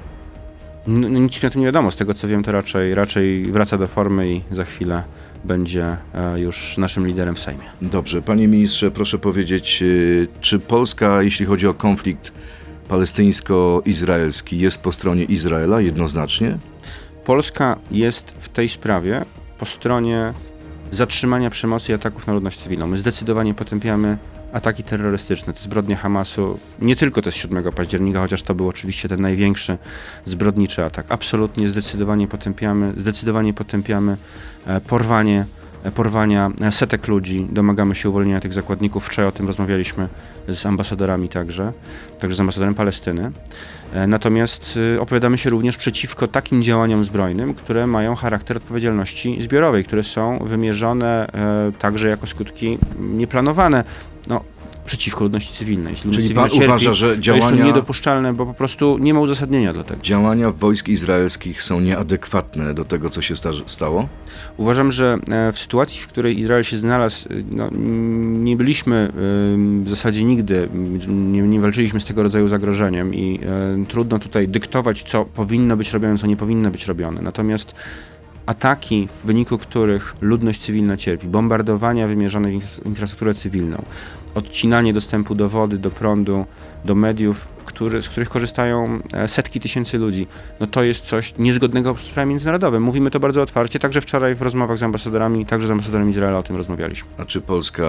[0.87, 1.91] N- Nic mi o tym nie wiadomo.
[1.91, 5.03] Z tego co wiem, to raczej, raczej wraca do formy i za chwilę
[5.43, 7.63] będzie e, już naszym liderem w Sejmie.
[7.81, 12.31] Dobrze, panie ministrze, proszę powiedzieć, y, czy Polska, jeśli chodzi o konflikt
[12.87, 16.57] palestyńsko-izraelski, jest po stronie Izraela jednoznacznie?
[17.25, 19.25] Polska jest w tej sprawie
[19.57, 20.33] po stronie
[20.91, 22.87] zatrzymania przemocy i ataków na ludność cywilną.
[22.87, 24.17] My zdecydowanie potępiamy
[24.53, 29.09] ataki terrorystyczne, te zbrodnie Hamasu, nie tylko te z 7 października, chociaż to był oczywiście
[29.09, 29.77] ten największy
[30.25, 31.05] zbrodniczy atak.
[31.09, 34.17] Absolutnie, zdecydowanie potępiamy, zdecydowanie potępiamy
[34.65, 35.45] e, porwanie,
[35.95, 39.05] porwania setek ludzi, domagamy się uwolnienia tych zakładników.
[39.05, 40.07] Wczoraj o tym rozmawialiśmy
[40.47, 41.73] z ambasadorami także,
[42.19, 43.31] także z ambasadorem Palestyny.
[43.93, 49.83] E, Natomiast y, opowiadamy się również przeciwko takim działaniom zbrojnym, które mają charakter odpowiedzialności zbiorowej,
[49.83, 53.83] które są wymierzone e, także jako skutki nieplanowane.
[54.27, 54.43] No,
[54.85, 55.93] przeciwko ludności cywilnej.
[55.93, 59.13] Jeśli Czyli pan cywilna uważa, że To jest działania, to niedopuszczalne, bo po prostu nie
[59.13, 60.01] ma uzasadnienia dla tego.
[60.01, 64.07] działania wojsk izraelskich są nieadekwatne do tego, co się sta- stało?
[64.57, 67.69] Uważam, że e, w sytuacji, w której Izrael się znalazł, y, no,
[68.43, 70.69] nie byliśmy y, w zasadzie nigdy,
[71.07, 75.91] nie, nie walczyliśmy z tego rodzaju zagrożeniem i e, trudno tutaj dyktować, co powinno być
[75.91, 77.21] robione, co nie powinno być robione.
[77.21, 77.75] Natomiast
[78.49, 83.83] ataki, w wyniku których ludność cywilna cierpi, bombardowania wymierzone w infra- infrastrukturę cywilną,
[84.35, 86.45] odcinanie dostępu do wody, do prądu,
[86.85, 90.27] do mediów, który, z których korzystają e, setki tysięcy ludzi,
[90.59, 92.83] no to jest coś niezgodnego z prawem międzynarodowym.
[92.83, 96.43] Mówimy to bardzo otwarcie, także wczoraj w rozmowach z ambasadorami, także z ambasadorem Izraela o
[96.43, 97.09] tym rozmawialiśmy.
[97.17, 97.85] A czy Polska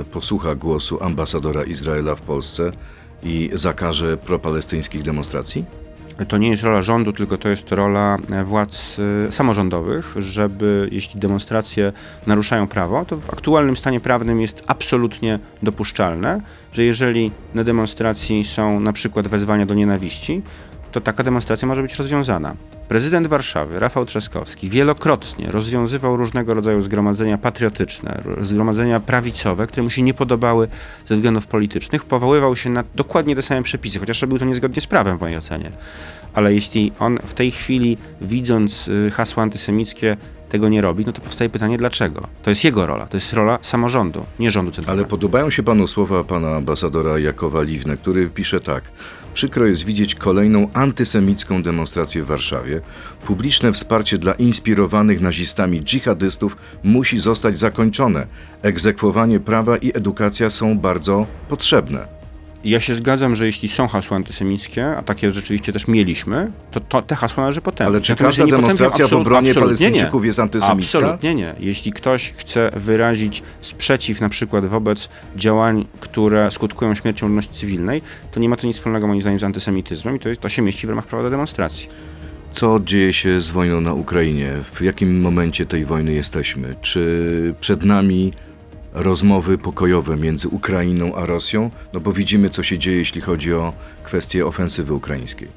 [0.00, 2.72] e, posłucha głosu ambasadora Izraela w Polsce
[3.22, 5.85] i zakaże propalestyńskich demonstracji?
[6.28, 8.96] To nie jest rola rządu, tylko to jest rola e, władz
[9.28, 11.92] e, samorządowych, żeby jeśli demonstracje
[12.26, 16.40] naruszają prawo, to w aktualnym stanie prawnym jest absolutnie dopuszczalne,
[16.72, 20.42] że jeżeli na demonstracji są na przykład wezwania do nienawiści,
[20.96, 22.56] to taka demonstracja może być rozwiązana.
[22.88, 29.90] Prezydent Warszawy, Rafał Trzaskowski, wielokrotnie rozwiązywał różnego rodzaju zgromadzenia patriotyczne, ro- zgromadzenia prawicowe, które mu
[29.90, 30.68] się nie podobały
[31.04, 34.86] ze względów politycznych, powoływał się na dokładnie te same przepisy, chociaż robił to niezgodnie z
[34.86, 35.70] prawem w mojej ocenie.
[36.34, 40.16] Ale jeśli on w tej chwili, widząc y, hasła antysemickie,
[40.48, 42.28] tego nie robi, no to powstaje pytanie, dlaczego?
[42.42, 45.08] To jest jego rola, to jest rola samorządu, nie rządu Ale centralnego.
[45.08, 48.84] podobają się panu słowa pana ambasadora Jakowa Liwne, który pisze tak.
[49.34, 52.80] Przykro jest widzieć kolejną antysemicką demonstrację w Warszawie.
[53.26, 58.26] Publiczne wsparcie dla inspirowanych nazistami dżihadystów musi zostać zakończone.
[58.62, 62.16] Egzekwowanie prawa i edukacja są bardzo potrzebne.
[62.64, 67.02] Ja się zgadzam, że jeśli są hasła antysemickie, a takie rzeczywiście też mieliśmy, to, to
[67.02, 67.94] te hasła należy potępić.
[67.94, 69.54] Ale czy Natomiast każda demonstracja w obronie nie.
[69.54, 70.98] Palestyńczyków jest antysemicka?
[70.98, 71.54] Absolutnie nie.
[71.60, 78.40] Jeśli ktoś chce wyrazić sprzeciw na przykład wobec działań, które skutkują śmiercią ludności cywilnej, to
[78.40, 80.86] nie ma to nic wspólnego moim zdaniem z antysemityzmem i to, jest, to się mieści
[80.86, 81.88] w ramach prawa do demonstracji.
[82.52, 84.52] Co dzieje się z wojną na Ukrainie?
[84.62, 86.74] W jakim momencie tej wojny jesteśmy?
[86.80, 88.32] Czy przed nami
[88.96, 91.70] rozmowy pokojowe między Ukrainą a Rosją?
[91.92, 93.72] No bo widzimy, co się dzieje, jeśli chodzi o
[94.04, 95.48] kwestię ofensywy ukraińskiej.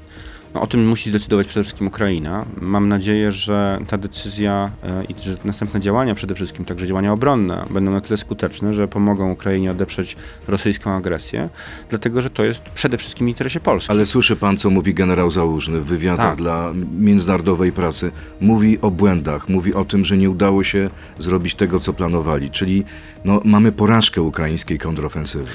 [0.54, 2.46] No, o tym musi zdecydować przede wszystkim Ukraina.
[2.60, 7.66] Mam nadzieję, że ta decyzja e, i że następne działania, przede wszystkim także działania obronne,
[7.70, 10.16] będą na tyle skuteczne, że pomogą Ukrainie odeprzeć
[10.48, 11.48] rosyjską agresję,
[11.88, 13.92] dlatego że to jest przede wszystkim w interesie Polski.
[13.92, 16.38] Ale słyszy pan, co mówi generał Załużny w wywiadach Tak.
[16.38, 18.12] dla międzynarodowej prasy.
[18.40, 22.50] Mówi o błędach, mówi o tym, że nie udało się zrobić tego, co planowali.
[22.50, 22.84] Czyli
[23.24, 25.46] no, mamy porażkę ukraińskiej kontrofensywy.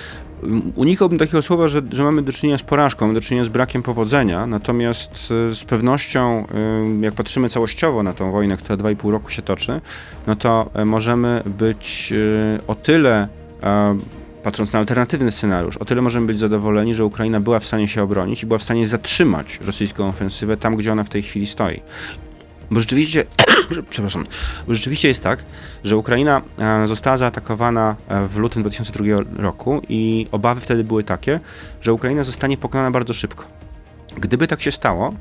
[0.75, 3.83] Unikałbym takiego słowa, że, że mamy do czynienia z porażką, mamy do czynienia z brakiem
[3.83, 6.47] powodzenia, natomiast e, z pewnością,
[7.01, 9.81] jak patrzymy całościowo na tą wojnę, która 2,5 roku się toczy,
[10.27, 12.13] no to możemy być
[12.67, 13.27] o tyle
[14.45, 18.03] patrząc na alternatywny scenariusz, o tyle możemy być zadowoleni, że Ukraina była w stanie się
[18.03, 21.81] obronić i była w stanie zatrzymać rosyjską ofensywę tam, gdzie ona w tej chwili stoi.
[22.71, 23.23] Bo rzeczywiście,
[23.89, 24.23] przepraszam,
[24.67, 25.45] bo rzeczywiście jest tak,
[25.83, 31.39] że Ukraina e, została zaatakowana e, w lutym 2002 roku i obawy wtedy były takie,
[31.81, 33.45] że Ukraina zostanie pokonana bardzo szybko.
[34.17, 35.13] Gdyby tak się stało,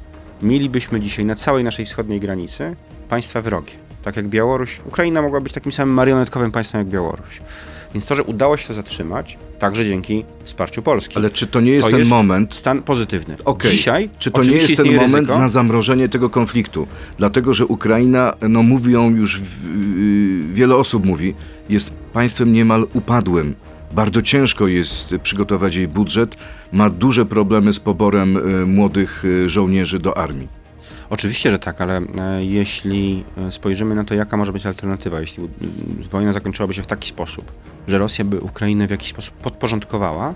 [0.42, 2.76] mielibyśmy dzisiaj na całej naszej wschodniej granicy
[3.08, 4.80] państwa wrogie, tak jak Białoruś.
[4.86, 7.40] Ukraina mogła być takim samym marionetkowym państwem jak Białoruś.
[7.94, 11.16] Więc to, że udało się to zatrzymać, także dzięki wsparciu Polski.
[11.16, 12.54] Ale czy to nie jest to ten jest moment?
[12.54, 13.36] Stan pozytywny.
[13.44, 13.70] Okay.
[13.70, 14.10] Dzisiaj.
[14.18, 15.38] Czy to nie jest ten moment ryzyko?
[15.38, 16.86] na zamrożenie tego konfliktu?
[17.18, 19.40] Dlatego, że Ukraina, no mówią już,
[20.52, 21.34] wiele osób mówi,
[21.68, 23.54] jest państwem niemal upadłym.
[23.92, 26.36] Bardzo ciężko jest przygotować jej budżet,
[26.72, 30.63] ma duże problemy z poborem e, młodych e, żołnierzy do armii.
[31.10, 35.48] Oczywiście, że tak, ale e, jeśli e, spojrzymy na to, jaka może być alternatywa, jeśli
[36.10, 37.52] wojna zakończyłaby się w taki sposób,
[37.88, 40.34] że Rosja by Ukrainę w jakiś sposób podporządkowała,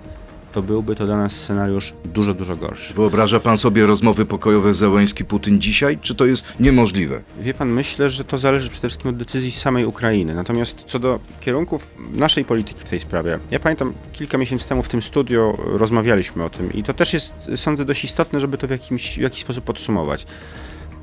[0.53, 2.95] to byłby to dla nas scenariusz dużo, dużo gorszy.
[2.95, 7.21] Wyobraża pan sobie rozmowy pokojowe Zełęński-Putin dzisiaj, czy to jest niemożliwe?
[7.41, 10.35] Wie pan, myślę, że to zależy przede wszystkim od decyzji samej Ukrainy.
[10.35, 14.89] Natomiast co do kierunków naszej polityki w tej sprawie, ja pamiętam kilka miesięcy temu w
[14.89, 18.71] tym studio rozmawialiśmy o tym i to też jest, sądzę, dość istotne, żeby to w,
[18.71, 20.27] jakimś, w jakiś sposób podsumować.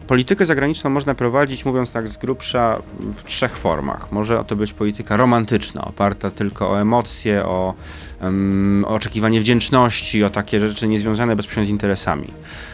[0.07, 2.81] Politykę zagraniczną można prowadzić, mówiąc tak z grubsza,
[3.15, 4.11] w trzech formach.
[4.11, 7.73] Może to być polityka romantyczna, oparta tylko o emocje, o,
[8.21, 12.27] um, o oczekiwanie wdzięczności, o takie rzeczy niezwiązane bezpośrednio z interesami.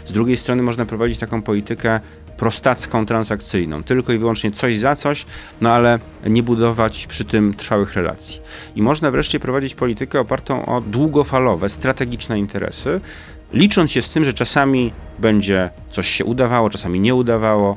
[0.05, 1.99] Z drugiej strony można prowadzić taką politykę
[2.37, 5.25] prostacką, transakcyjną, tylko i wyłącznie coś za coś,
[5.61, 8.41] no ale nie budować przy tym trwałych relacji.
[8.75, 13.01] I można wreszcie prowadzić politykę opartą o długofalowe, strategiczne interesy,
[13.53, 17.75] licząc się z tym, że czasami będzie coś się udawało, czasami nie udawało.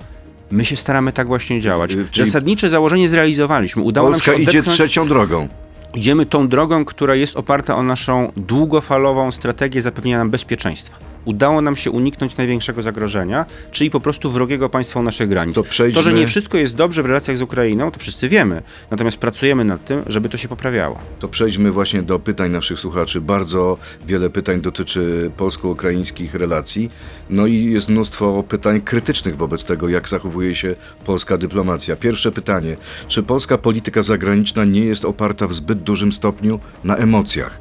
[0.51, 1.93] My się staramy tak właśnie działać.
[1.93, 3.83] Y, czyli Zasadnicze założenie zrealizowaliśmy.
[3.83, 5.49] Udało Polska nam się idzie trzecią drogą.
[5.95, 11.77] Idziemy tą drogą, która jest oparta o naszą długofalową strategię zapewnienia nam bezpieczeństwa udało nam
[11.77, 15.55] się uniknąć największego zagrożenia, czyli po prostu wrogiego państwa u naszych granic.
[15.55, 15.97] To, przejdźmy...
[15.97, 18.63] to, że nie wszystko jest dobrze w relacjach z Ukrainą, to wszyscy wiemy.
[18.91, 20.99] Natomiast pracujemy nad tym, żeby to się poprawiało.
[21.21, 23.21] To przejdźmy właśnie do pytań naszych słuchaczy.
[23.21, 26.91] Bardzo wiele pytań dotyczy polsko-ukraińskich relacji.
[27.31, 31.97] No i jest mnóstwo pytań krytycznych wobec tego, jak zachowuje się polska dyplomacja.
[31.97, 32.77] Pierwsze pytanie.
[33.09, 37.61] Czy polska polityka zagraniczna nie jest oparta w zbyt dużym stopniu na emocjach?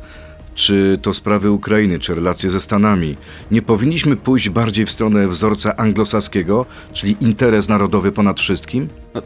[0.55, 3.17] Czy to sprawy Ukrainy, czy relacje ze Stanami.
[3.51, 8.87] Nie powinniśmy pójść bardziej w stronę wzorca anglosaskiego, czyli interes narodowy ponad wszystkim?
[9.13, 9.21] No,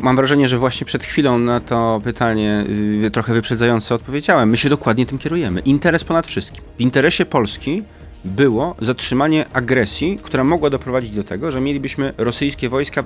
[0.00, 2.64] mam wrażenie, że właśnie przed chwilą na to pytanie
[3.00, 4.50] yy, trochę wyprzedzająco odpowiedziałem.
[4.50, 5.60] My się dokładnie tym kierujemy.
[5.60, 6.64] Interes ponad wszystkim.
[6.78, 7.82] W interesie Polski
[8.24, 13.04] było zatrzymanie agresji, która mogła doprowadzić do tego, że mielibyśmy rosyjskie wojska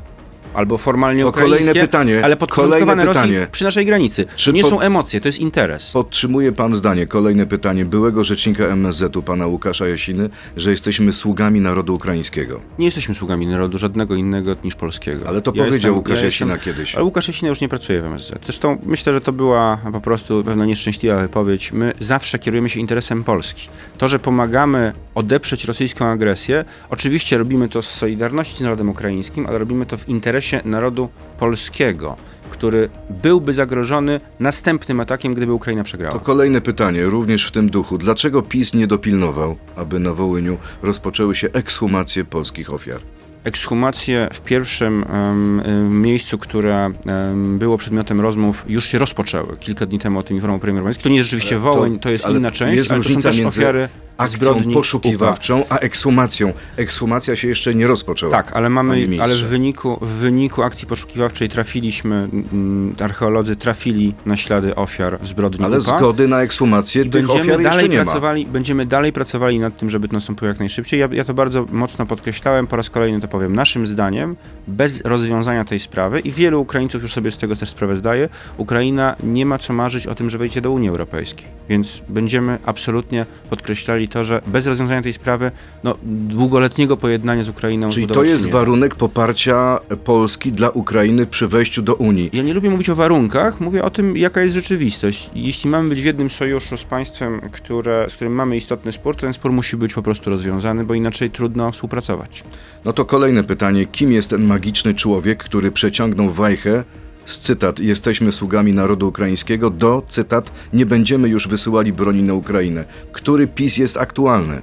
[0.55, 3.47] albo formalnie to ukraińskie, kolejne pytanie, ale podporządkowane Rosji pytanie.
[3.53, 4.25] przy naszej granicy.
[4.37, 4.71] Czy nie pod...
[4.71, 5.93] są emocje, to jest interes.
[5.93, 11.95] Podtrzymuje pan zdanie, kolejne pytanie byłego rzecznika MSZ-u, pana Łukasza Jasiny, że jesteśmy sługami narodu
[11.95, 12.61] ukraińskiego.
[12.79, 15.29] Nie jesteśmy sługami narodu żadnego innego niż polskiego.
[15.29, 16.95] Ale to ja powiedział jestem, Łukasz ja Jasina jestem, kiedyś.
[16.95, 18.39] Ale Łukasz Jasina już nie pracuje w MSZ.
[18.43, 21.73] Zresztą myślę, że to była po prostu pewna nieszczęśliwa wypowiedź.
[21.73, 23.69] My zawsze kierujemy się interesem Polski.
[23.99, 29.59] To, że pomagamy odeprzeć rosyjską agresję, oczywiście robimy to z solidarności z narodem ukraińskim, ale
[29.59, 32.17] robimy to w interesie interesie narodu polskiego,
[32.51, 36.13] który byłby zagrożony następnym atakiem, gdyby Ukraina przegrała.
[36.13, 37.99] To kolejne pytanie, również w tym duchu.
[37.99, 43.01] Dlaczego PiS nie dopilnował, aby na Wołyniu rozpoczęły się ekshumacje polskich ofiar?
[43.45, 49.57] Ekshumacje w pierwszym um, miejscu, które um, było przedmiotem rozmów, już się rozpoczęły.
[49.57, 51.03] Kilka dni temu o tym informował premier Morawiecki.
[51.03, 53.61] To nie jest rzeczywiście Wołyń, to, jest inna część, jest ale to są też między...
[53.61, 56.53] ofiary akcją poszukiwawczą, a ekshumacją.
[56.77, 58.33] Ekshumacja się jeszcze nie rozpoczęła.
[58.33, 64.37] Tak, ale mamy, ale w wyniku, w wyniku akcji poszukiwawczej trafiliśmy, mm, archeolodzy trafili na
[64.37, 65.99] ślady ofiar zbrodni Ale UPA.
[65.99, 70.09] zgody na ekshumację I tych będziemy ofiar dalej pracowali, Będziemy dalej pracowali nad tym, żeby
[70.09, 71.01] to nastąpiło jak najszybciej.
[71.01, 73.57] Ja, ja to bardzo mocno podkreślałem, po raz kolejny to powiem.
[73.57, 74.37] Naszym zdaniem,
[74.67, 79.17] bez rozwiązania tej sprawy, i wielu Ukraińców już sobie z tego też sprawę zdaje, Ukraina
[79.23, 81.47] nie ma co marzyć o tym, że wejdzie do Unii Europejskiej.
[81.69, 85.51] Więc będziemy absolutnie podkreślali to, że bez rozwiązania tej sprawy
[85.85, 87.89] no, długoletniego pojednania z Ukrainą...
[87.89, 92.31] Czyli to jest warunek poparcia Polski dla Ukrainy przy wejściu do Unii.
[92.33, 95.31] Ja nie lubię mówić o warunkach, mówię o tym, jaka jest rzeczywistość.
[95.35, 99.21] Jeśli mamy być w jednym sojuszu z państwem, które, z którym mamy istotny spór, to
[99.21, 102.45] ten spór musi być po prostu rozwiązany, bo inaczej trudno współpracować.
[102.85, 103.87] No to kolejne pytanie.
[103.87, 106.85] Kim jest ten magiczny człowiek, który przeciągnął wajchę
[107.27, 112.85] z cytat Jesteśmy sługami narodu ukraińskiego do cytat Nie będziemy już wysyłali broni na Ukrainę.
[113.13, 114.63] Który PiS jest aktualny?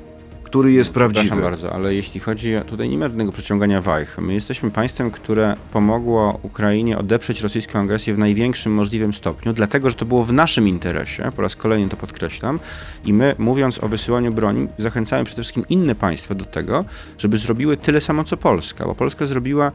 [0.55, 1.25] Który jest prawdziwy?
[1.25, 4.17] Przepraszam bardzo, ale jeśli chodzi, tutaj nie ma żadnego przeciągania wajch.
[4.17, 9.95] My jesteśmy państwem, które pomogło Ukrainie odeprzeć rosyjską agresję w największym możliwym stopniu, dlatego że
[9.95, 12.59] to było w naszym interesie, po raz kolejny to podkreślam,
[13.05, 16.85] i my mówiąc o wysyłaniu broni, zachęcamy przede wszystkim inne państwa do tego,
[17.17, 19.71] żeby zrobiły tyle samo co Polska, bo Polska zrobiła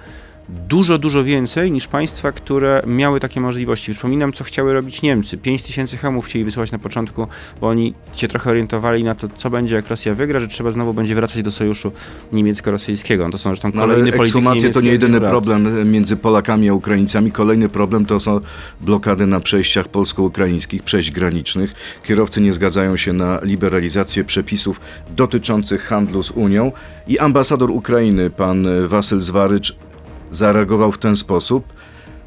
[0.68, 3.92] dużo, dużo więcej niż państwa, które miały takie możliwości.
[3.92, 5.38] Przypominam, co chciały robić Niemcy.
[5.38, 7.26] 5 tysięcy hamów chcieli wysłać na początku,
[7.60, 10.94] bo oni się trochę orientowali na to, co będzie, jak Rosja wygra, że trzeba znowu
[10.94, 11.92] będzie wracać do sojuszu
[12.32, 13.24] niemiecko-rosyjskiego.
[13.24, 16.68] No to są zresztą No, kolejne ale polityki ekshumacje to nie jedyny problem między Polakami
[16.68, 17.32] a Ukraińcami.
[17.32, 18.40] Kolejny problem to są
[18.80, 21.74] blokady na przejściach polsko-ukraińskich, przejść granicznych.
[22.04, 24.80] Kierowcy nie zgadzają się na liberalizację przepisów
[25.16, 26.72] dotyczących handlu z Unią
[27.08, 29.76] i ambasador Ukrainy, pan Wasyl Zwarycz,
[30.30, 31.64] zareagował w ten sposób.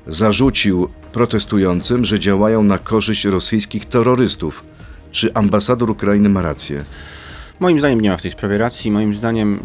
[0.07, 4.63] Zarzucił protestującym, że działają na korzyść rosyjskich terrorystów.
[5.11, 6.85] Czy ambasador Ukrainy ma rację?
[7.63, 8.91] Moim zdaniem nie ma w tej sprawie racji.
[8.91, 9.59] Moim zdaniem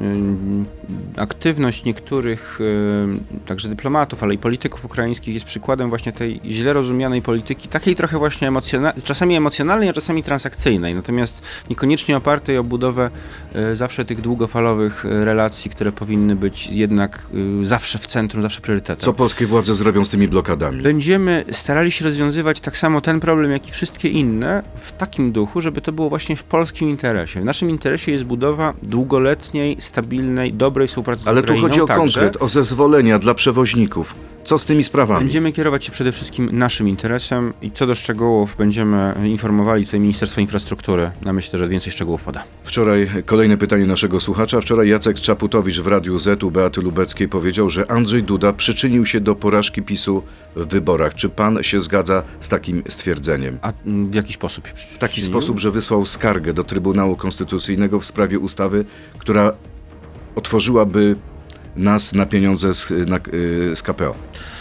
[1.16, 6.72] y, aktywność niektórych y, także dyplomatów, ale i polityków ukraińskich jest przykładem właśnie tej źle
[6.72, 12.64] rozumianej polityki, takiej trochę właśnie emocjonalnej, czasami emocjonalnej, a czasami transakcyjnej, natomiast niekoniecznie opartej o
[12.64, 13.11] budowę
[13.72, 17.26] y, zawsze tych długofalowych relacji, które powinny być jednak
[17.62, 19.00] zawsze w centrum, zawsze priorytetem.
[19.04, 20.82] Co polskie władze zrobią z tymi blokadami?
[20.82, 25.61] Będziemy starali się rozwiązywać tak samo ten problem, jak i wszystkie inne w takim duchu,
[25.61, 27.40] żeby to było właśnie w polskim interesie.
[27.40, 31.68] W naszym interesie jest budowa długoletniej, stabilnej, dobrej współpracy z Ale tu Ukrainą.
[31.68, 34.14] chodzi o także konkret, o zezwolenia dla przewoźników.
[34.44, 35.20] Co z tymi sprawami?
[35.20, 40.40] Będziemy kierować się przede wszystkim naszym interesem i co do szczegółów będziemy informowali tutaj Ministerstwo
[40.40, 41.11] Infrastruktury.
[41.27, 42.44] Ja myślę, że więcej szczegółów poda.
[42.64, 44.61] Wczoraj kolejne pytanie naszego słuchacza.
[44.61, 49.20] Wczoraj Jacek Czaputowicz w Radiu Z u Beaty Lubeckiej powiedział, że Andrzej Duda przyczynił się
[49.20, 50.22] do porażki PiSu
[50.57, 51.14] w wyborach.
[51.14, 53.59] Czy pan się zgadza z takim stwierdzeniem?
[53.62, 58.38] A w jaki sposób W taki sposób, że wysłał skargę do Trybunału Konstytucyjnego w sprawie
[58.38, 58.85] ustawy,
[59.19, 59.53] która
[60.35, 61.17] otworzyłaby
[61.77, 64.14] nas na pieniądze z, na, y, z KPO.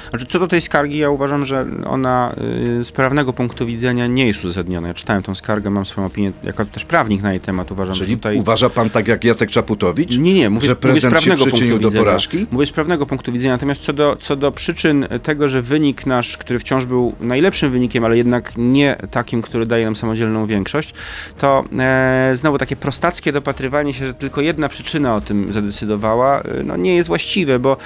[0.10, 2.36] Znaczy, co do tej skargi, ja uważam, że ona
[2.80, 4.88] y, z prawnego punktu widzenia nie jest uzasadniona.
[4.88, 8.12] Ja czytałem tą skargę, mam swoją opinię, jako też prawnik na jej temat uważam, Czyli
[8.12, 8.38] że tutaj...
[8.38, 10.18] uważa pan tak jak Jacek Czaputowicz?
[10.18, 12.06] Nie, nie, mówię, że prezydent mówię z prawnego punktu do widzenia.
[12.06, 12.48] porażki?
[12.52, 16.38] Mówię z prawnego punktu widzenia, natomiast co do, co do przyczyn tego, że wynik nasz,
[16.38, 20.94] który wciąż był najlepszym wynikiem, ale jednak nie takim, który daje nam samodzielną większość,
[21.38, 26.64] to e, znowu takie prostackie dopatrywanie się, że tylko jedna przyczyna o tym zadecydowała, e,
[26.64, 27.78] no nie jest właściwe, bo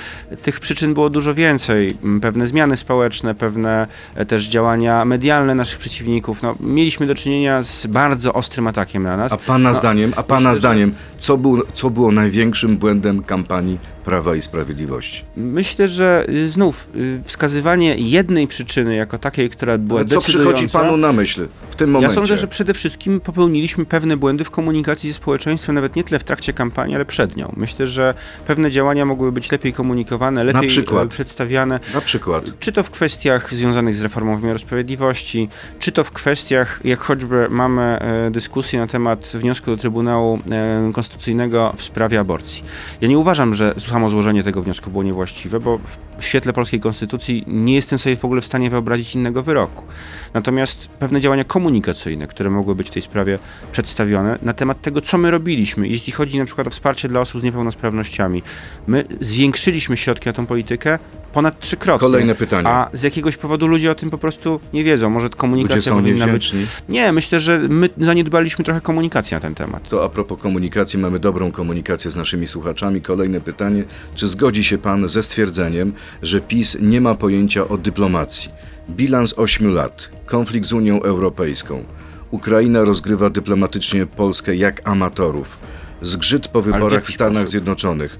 [0.41, 1.97] tych przyczyn było dużo więcej.
[2.19, 6.41] Pewne zmiany społeczne, pewne e, też działania medialne naszych przeciwników.
[6.41, 9.31] No, mieliśmy do czynienia z bardzo ostrym atakiem na nas.
[9.31, 13.79] A pana No, zdaniem, a pana myślę, zdaniem, co, był, co było największym błędem kampanii
[14.05, 15.23] Prawa i Sprawiedliwości?
[15.37, 20.53] Myślę, że y, znów y, wskazywanie jednej przyczyny jako takiej, która była Ale co decydująca,
[20.53, 22.15] przychodzi panu na myśl w tym ja momencie?
[22.15, 26.23] sądzę, że przede wszystkim popełniliśmy pewne błędy w komunikacji ze społeczeństwem, nawet nie tyle w
[26.23, 27.53] trakcie kampanii, ale przed nią.
[27.57, 28.13] Myślę, że
[28.47, 31.05] pewne działania mogły być lepiej komunikowane, lepiej przykład?
[31.05, 31.79] e, przedstawiane.
[31.93, 32.45] Na przykład.
[32.59, 37.47] Czy to w kwestiach związanych z reformą wymiaru sprawiedliwości, czy to w kwestiach, jak choćby
[37.49, 42.63] mamy e, dyskusję na temat wniosku do Trybunału e, Konstytucyjnego w sprawie aborcji.
[43.01, 45.79] Ja nie uważam, że samo złożenie tego wniosku było niewłaściwe, bo
[46.21, 49.85] w świetle polskiej konstytucji nie jestem sobie w ogóle w stanie wyobrazić innego wyroku.
[50.33, 53.39] Natomiast pewne działania komunikacyjne, które mogły być w tej sprawie
[53.71, 57.41] przedstawione na temat tego, co my robiliśmy, jeśli chodzi na przykład o wsparcie dla osób
[57.41, 58.43] z niepełnosprawnościami.
[58.87, 60.99] My zwiększyliśmy środki na tą politykę
[61.33, 62.07] ponad trzykrotnie.
[62.07, 62.67] Kolejne pytanie.
[62.67, 65.09] A z jakiegoś powodu ludzie o tym po prostu nie wiedzą.
[65.09, 66.53] Może Ludzie komunikacja są powinna być.
[66.89, 69.89] Nie, myślę, że my zaniedbaliśmy trochę komunikacji na ten temat.
[69.89, 73.01] To a propos komunikacji, mamy dobrą komunikację z naszymi słuchaczami.
[73.01, 73.83] Kolejne pytanie.
[74.15, 78.49] Czy zgodzi się pan ze stwierdzeniem, że PiS nie ma pojęcia o dyplomacji?
[78.89, 80.09] Bilans 8 lat.
[80.25, 81.83] Konflikt z Unią Europejską.
[82.31, 85.57] Ukraina rozgrywa dyplomatycznie Polskę jak amatorów.
[86.01, 87.51] Zgrzyt po wyborach jaki w Stanach sposób?
[87.51, 88.19] Zjednoczonych.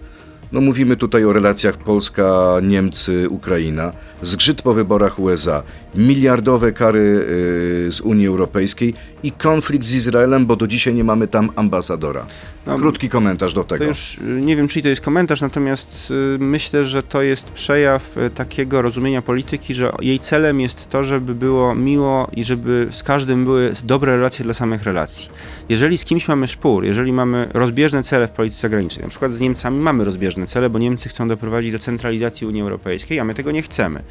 [0.51, 3.93] No mówimy tutaj o relacjach Polska, Niemcy, Ukraina.
[4.21, 5.63] Zgrzyt po wyborach USA.
[5.95, 7.25] Miliardowe kary
[7.87, 12.25] y, z Unii Europejskiej i konflikt z Izraelem, bo do dzisiaj nie mamy tam ambasadora.
[12.67, 13.85] No, Krótki komentarz do To tego.
[13.85, 18.17] już y, nie wiem, czy to jest komentarz, natomiast y, myślę, że to jest przejaw
[18.17, 23.03] y, takiego rozumienia polityki, że jej celem jest to, żeby było miło i żeby z
[23.03, 25.29] każdym były dobre relacje dla samych relacji.
[25.69, 29.39] Jeżeli z kimś mamy spór, jeżeli mamy rozbieżne cele w polityce zagranicznej, na przykład z
[29.39, 33.51] Niemcami mamy rozbieżne cele, bo Niemcy chcą doprowadzić do centralizacji Unii Europejskiej, a my tego
[33.51, 34.03] nie chcemy.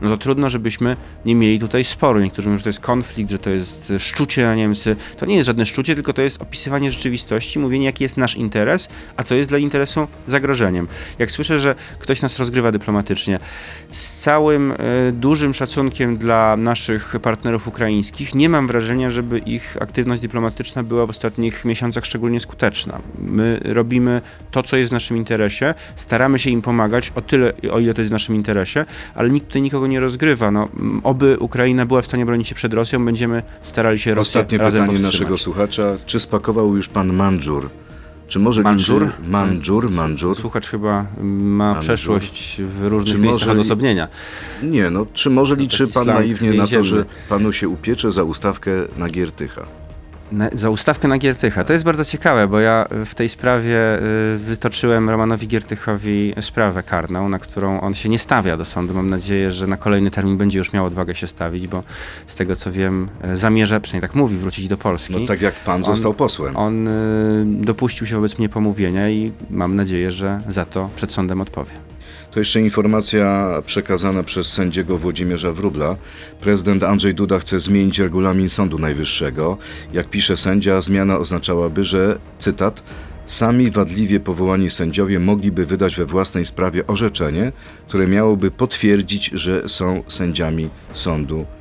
[0.00, 2.20] No to trudno, żebyśmy nie mieli tutaj sporu.
[2.20, 4.96] Niektórzy mówią, że to jest konflikt, że to jest szczucie na Niemcy.
[5.16, 8.88] To nie jest żadne szczucie, tylko to jest opisywanie rzeczywistości, mówienie, jaki jest nasz interes,
[9.16, 10.88] a co jest dla interesu zagrożeniem.
[11.18, 13.38] Jak słyszę, że ktoś nas rozgrywa dyplomatycznie,
[13.90, 14.76] z całym y,
[15.12, 21.10] dużym szacunkiem dla naszych partnerów ukraińskich, nie mam wrażenia, żeby ich aktywność dyplomatyczna była w
[21.10, 22.98] ostatnich miesiącach szczególnie skuteczna.
[23.18, 27.78] My robimy to, co jest w naszym interesie, staramy się im pomagać o tyle, o
[27.78, 28.84] ile to jest w naszym interesie,
[29.14, 30.50] ale nikt tutaj nikogo nie rozgrywa.
[30.50, 30.68] No,
[31.02, 34.82] oby Ukraina była w stanie bronić się przed Rosją, będziemy starali się Rosję Ostatnie razem
[34.82, 35.96] pytanie naszego słuchacza.
[36.06, 37.70] Czy spakował już pan mandżur?
[38.28, 39.02] Czy może Mandżur?
[39.02, 39.28] liczy...
[39.28, 40.36] Mandżur, mandżur.
[40.36, 44.08] Słuchacz chyba ma przeszłość w różnych Czy miejscach może odosobnienia.
[44.62, 48.70] Nie, no, czy może liczy pan naiwnie na to, że panu się upiecze za ustawkę
[48.96, 49.66] na Giertycha?
[50.32, 51.64] Na, za ustawkę na Giertycha.
[51.64, 53.98] To jest bardzo ciekawe, bo ja w tej sprawie
[54.34, 58.94] y, wytoczyłem Romanowi Giertychowi sprawę karną, na którą on się nie stawia do sądu.
[58.94, 61.82] Mam nadzieję, że na kolejny termin będzie już miał odwagę się stawić, bo
[62.26, 65.12] z tego co wiem, y, zamierza, przynajmniej tak mówi, wrócić do Polski.
[65.20, 66.56] No tak jak pan On- został posłem.
[66.56, 66.90] On y,
[67.46, 71.70] dopuścił się wobec mnie pomówienia i mam nadzieję, że za to przed sądem odpowie.
[72.30, 75.96] To jeszcze informacja przekazana przez sędziego Włodzimierza Wróbla.
[76.40, 79.58] Prezydent Andrzej Duda chce zmienić regulamin Sądu Najwyższego.
[79.92, 82.82] Jak pisze sędzia, zmiana oznaczałaby, że, cytat,
[83.26, 87.52] sami wadliwie powołani sędziowie mogliby wydać we własnej sprawie orzeczenie,
[87.88, 91.57] które miałoby potwierdzić, że są sędziami Sądu Najwyższego.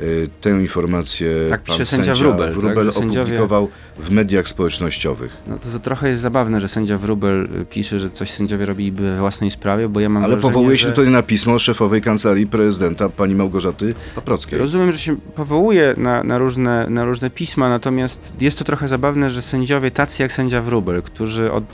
[0.00, 3.68] Y, Tę informację Tak pan pisze sędzia Wróbel, tak, że sędziowie- opublikował
[3.98, 5.36] w mediach społecznościowych.
[5.46, 9.02] No to, to trochę jest zabawne, że sędzia Wróbel y, pisze, że coś sędziowie robiliby
[9.02, 10.82] we własnej sprawie, bo ja mam Ale wrażenie, powołuje że...
[10.82, 14.58] się tutaj na pismo szefowej kancelarii prezydenta pani Małgorzaty Paprockiej.
[14.58, 19.30] Rozumiem, że się powołuje na, na, różne, na różne pisma, natomiast jest to trochę zabawne,
[19.30, 21.64] że sędziowie tacy jak sędzia Wróbel, którzy od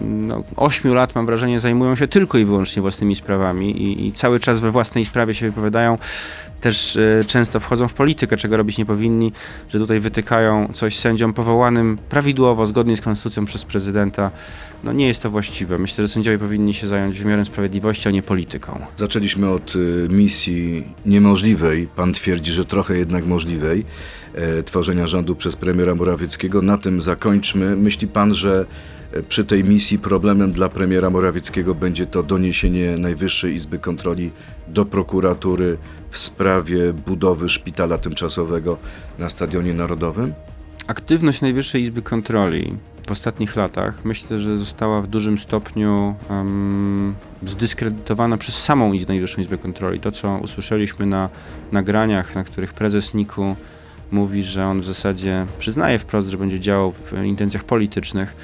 [0.00, 4.12] mm, no, 8 lat, mam wrażenie, zajmują się tylko i wyłącznie własnymi sprawami i, i
[4.12, 5.98] cały czas we własnej sprawie się wypowiadają,
[6.66, 9.32] też e, często wchodzą w politykę, czego robić nie powinni,
[9.68, 14.30] że tutaj wytykają coś sędziom powołanym prawidłowo, zgodnie z konstytucją przez prezydenta.
[14.84, 15.78] No nie jest to właściwe.
[15.78, 18.80] Myślę, że sędziowie powinni się zająć wymiarem sprawiedliwości, a nie polityką.
[18.96, 23.84] Zaczęliśmy od y, misji niemożliwej, pan twierdzi, że trochę jednak możliwej,
[24.34, 26.62] e, tworzenia rządu przez premiera Morawieckiego.
[26.62, 27.76] Na tym zakończmy.
[27.76, 28.66] Myśli pan, że
[29.12, 34.30] e, przy tej misji problemem dla premiera Morawieckiego będzie to doniesienie Najwyższej Izby Kontroli
[34.68, 35.78] do prokuratury
[36.16, 38.78] w sprawie budowy szpitala tymczasowego
[39.18, 40.34] na Stadionie Narodowym?
[40.86, 42.76] Aktywność Najwyższej Izby Kontroli
[43.06, 49.58] w ostatnich latach myślę, że została w dużym stopniu um, zdyskredytowana przez samą Najwyższą Izbę
[49.58, 50.00] Kontroli.
[50.00, 51.28] To, co usłyszeliśmy na
[51.72, 53.56] nagraniach, na których prezes NIK-u
[54.10, 58.36] mówi, że on w zasadzie przyznaje wprost, że będzie działał w intencjach politycznych,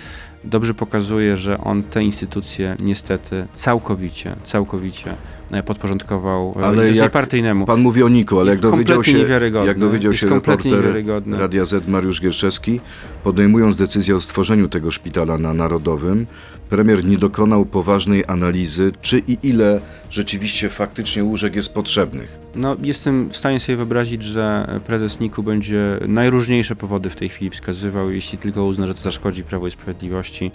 [0.44, 5.14] dobrze pokazuje, że on te instytucje niestety całkowicie, całkowicie
[5.62, 7.66] podporządkował Ale ale jak partyjnemu.
[7.66, 9.18] Pan mówi o Niku, ale jak dowiedział się,
[9.66, 11.04] jak dowiedział się reporter.
[11.26, 12.80] Radia Z Mariusz Gierszewski,
[13.24, 16.26] podejmując decyzję o stworzeniu tego szpitala na Narodowym,
[16.70, 22.38] premier nie dokonał poważnej analizy, czy i ile rzeczywiście faktycznie łóżek jest potrzebnych.
[22.54, 27.50] No, jestem w stanie sobie wyobrazić, że prezes NIK-u będzie najróżniejsze powody w tej chwili
[27.50, 30.50] wskazywał, jeśli tylko uzna, że to zaszkodzi Prawo i Sprawiedliwości.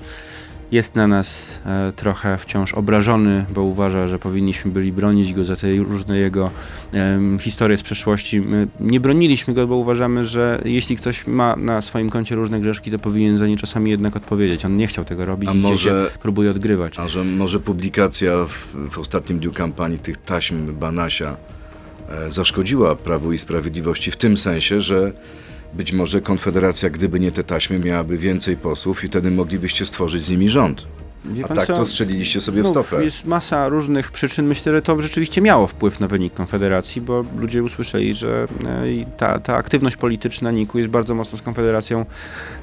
[0.71, 5.55] Jest na nas e, trochę wciąż obrażony, bo uważa, że powinniśmy byli bronić go za
[5.55, 6.51] te różne jego
[7.39, 8.41] historie z przeszłości.
[8.41, 12.91] My nie broniliśmy go, bo uważamy, że jeśli ktoś ma na swoim koncie różne grzeszki,
[12.91, 14.65] to powinien za nie czasami jednak odpowiedzieć.
[14.65, 16.11] On nie chciał tego robić A i może- może...
[16.21, 16.99] próbuje odgrywać.
[16.99, 21.37] A że może publikacja w, w ostatnim dniu kampanii tych taśm Banasia
[22.09, 25.11] e, zaszkodziła Prawu i Sprawiedliwości w tym sensie, że
[25.77, 30.29] być może Konfederacja, gdyby nie te taśmy, miałaby więcej posłów i wtedy moglibyście stworzyć z
[30.29, 30.87] nimi rząd.
[31.27, 31.75] Wie A tak co?
[31.75, 33.03] to strzeliliście sobie w stopę.
[33.03, 34.47] Jest masa różnych przyczyn.
[34.47, 39.39] Myślę, że to rzeczywiście miało wpływ na wynik Konfederacji, bo ludzie usłyszeli, że e, ta,
[39.39, 42.05] ta aktywność polityczna NIK-u jest bardzo mocno z Konfederacją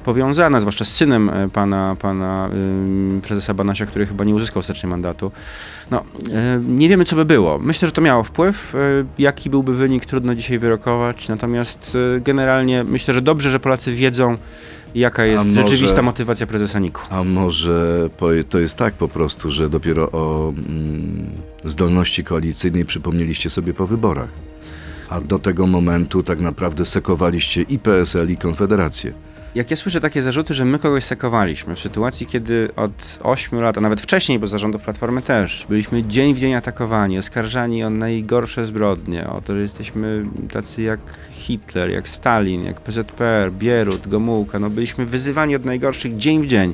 [0.05, 2.49] powiązana, zwłaszcza z synem e, pana, pana
[3.27, 5.31] prezesa Banasia, który chyba nie uzyskał ostatecznie mandatu.
[5.91, 7.59] No, e, nie wiemy, co by było.
[7.59, 8.75] Myślę, że to miało wpływ.
[9.17, 11.27] Jaki byłby wynik, trudno dzisiaj wyrokować.
[11.27, 14.37] Natomiast generalnie myślę, że dobrze, że Polacy wiedzą,
[14.95, 17.01] jaka jest może- rzeczywista motywacja prezesa NIK-u.
[17.09, 18.09] A może
[18.49, 21.27] to jest tak po prostu, że dopiero o mm,
[21.63, 24.29] zdolności koalicyjnej przypomnieliście sobie po wyborach?
[25.09, 29.13] A do tego momentu tak naprawdę sekowaliście i PSL, i Konfederację.
[29.55, 33.77] Jak ja słyszę takie zarzuty, że my kogoś sekowaliśmy w sytuacji, kiedy od 8 lat,
[33.77, 38.65] a nawet wcześniej, bo zarządów Platformy też, byliśmy dzień w dzień atakowani, oskarżani o najgorsze
[38.65, 40.99] zbrodnie, o to, że jesteśmy tacy jak
[41.31, 46.73] Hitler, jak Stalin, jak PZPR, Bierut, Gomułka, no byliśmy wyzywani od najgorszych dzień w dzień.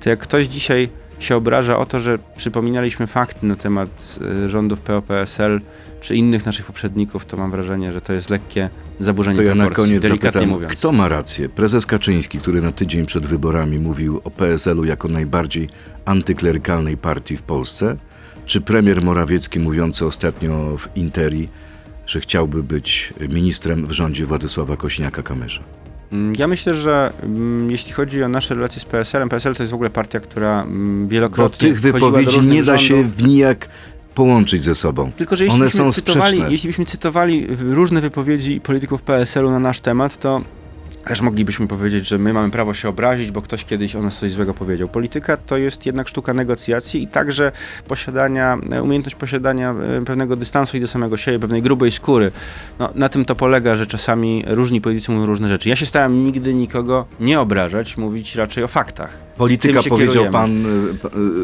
[0.00, 0.88] To jak ktoś dzisiaj
[1.24, 5.60] się obraża o to, że przypominaliśmy fakty na temat y, rządów PO-PSL
[6.00, 9.70] czy innych naszych poprzedników, to mam wrażenie, że to jest lekkie zaburzenie To ja na
[9.70, 10.72] koniec delikatnie zapytam, mówiąc.
[10.72, 11.48] kto ma rację?
[11.48, 15.68] Prezes Kaczyński, który na tydzień przed wyborami mówił o PSL-u jako najbardziej
[16.04, 17.96] antyklerykalnej partii w Polsce,
[18.46, 21.48] czy premier Morawiecki mówiący ostatnio w Interi,
[22.06, 25.60] że chciałby być ministrem w rządzie Władysława Kośniaka-Kamysza?
[26.12, 29.70] Mm, Ja myślę, że mm, jeśli chodzi o nasze relacje z PSL-em, PSL to jest
[29.70, 32.94] w ogóle partia, która mm, Bo wielokrotnie tych wchodziła do wypowiedzi różnych nie da się
[32.96, 33.16] rządów.
[33.16, 33.68] w nijak
[34.14, 35.10] połączyć ze sobą.
[35.16, 36.52] Tylko, że jeśli One byśmy są cytowali, sprzeczne.
[36.52, 40.40] jeśli byśmy cytowali różne wypowiedzi polityków PSL-u na nasz temat, to
[41.06, 44.30] też moglibyśmy powiedzieć, że my mamy prawo się obrazić, bo ktoś kiedyś o nas coś
[44.30, 44.88] złego powiedział.
[44.88, 47.52] Polityka to jest jednak sztuka negocjacji i także
[47.88, 52.30] posiadania, e, umiejętność posiadania e, pewnego dystansu i do samego siebie, pewnej grubej skóry.
[52.78, 55.68] No, na tym to polega, że czasami różni politycy mówią różne rzeczy.
[55.68, 59.18] Ja się starałem nigdy nikogo nie obrażać, mówić raczej o faktach.
[59.36, 60.32] Polityka, powiedział kierujemy.
[60.32, 60.66] pan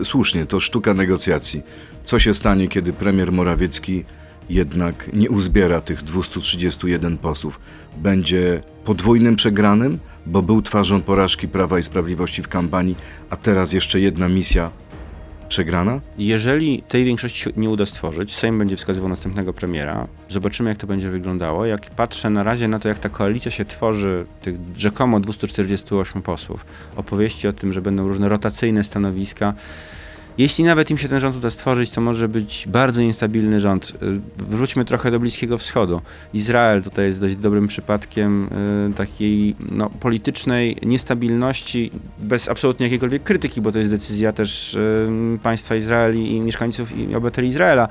[0.01, 1.63] y, słusznie, to sztuka negocjacji.
[2.05, 4.05] Co się stanie, kiedy premier Morawiecki
[4.51, 7.61] jednak nie uzbiera tych 231 posłów?
[7.97, 12.97] Będzie podwójnym przegranym, bo był twarzą porażki Prawa i Sprawiedliwości w kampanii,
[13.31, 14.71] a teraz jeszcze jedna misja
[15.51, 16.01] przegrana?
[16.19, 20.07] Jeżeli tej większości nie uda stworzyć, Sejm będzie wskazywał następnego premiera.
[20.29, 21.67] Zobaczymy, jak to będzie wyglądało.
[21.67, 26.67] Jak patrzę na razie na to, jak ta koalicja się tworzy, tych rzekomo 248 posłów,
[26.97, 29.55] opowieści o tym, że będą różne rotacyjne stanowiska.
[30.39, 33.91] Jeśli nawet im się ten rząd uda stworzyć, to może być bardzo niestabilny rząd.
[33.91, 36.01] Y, Wróćmy trochę do Bliskiego Wschodu.
[36.35, 38.49] Izrael tutaj jest dość dobrym przypadkiem
[38.91, 45.09] y, takiej no, politycznej niestabilności, bez absolutnie jakiejkolwiek krytyki, bo to jest decyzja też y,
[45.43, 47.89] państwa Izrael i i mieszkańców i obywateli Izraela.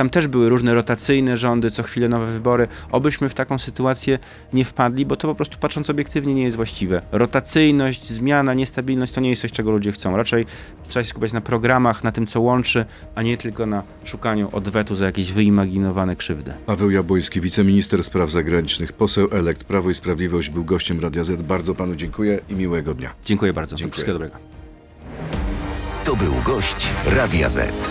[0.00, 2.68] Tam też były różne rotacyjne rządy, co chwilę nowe wybory.
[2.90, 4.18] Obyśmy w taką sytuację
[4.52, 7.02] nie wpadli, bo to po prostu patrząc obiektywnie nie jest właściwe.
[7.12, 10.16] Rotacyjność, zmiana, niestabilność to nie jest coś, czego ludzie chcą.
[10.16, 10.46] Raczej
[10.88, 12.84] trzeba się skupiać na programach, na tym, co łączy,
[13.14, 16.52] a nie tylko na szukaniu odwetu za jakieś wyimaginowane krzywdy.
[16.66, 21.42] Paweł Jabłoński, wiceminister spraw zagranicznych, poseł elekt Prawo i Sprawiedliwość, był gościem Radia Z.
[21.42, 23.10] Bardzo panu dziękuję i miłego dnia.
[23.24, 23.76] Dziękuję bardzo.
[23.76, 23.92] Dziękuję.
[23.92, 24.36] Wszystkiego dobrego.
[26.04, 27.90] To był gość Radia Z.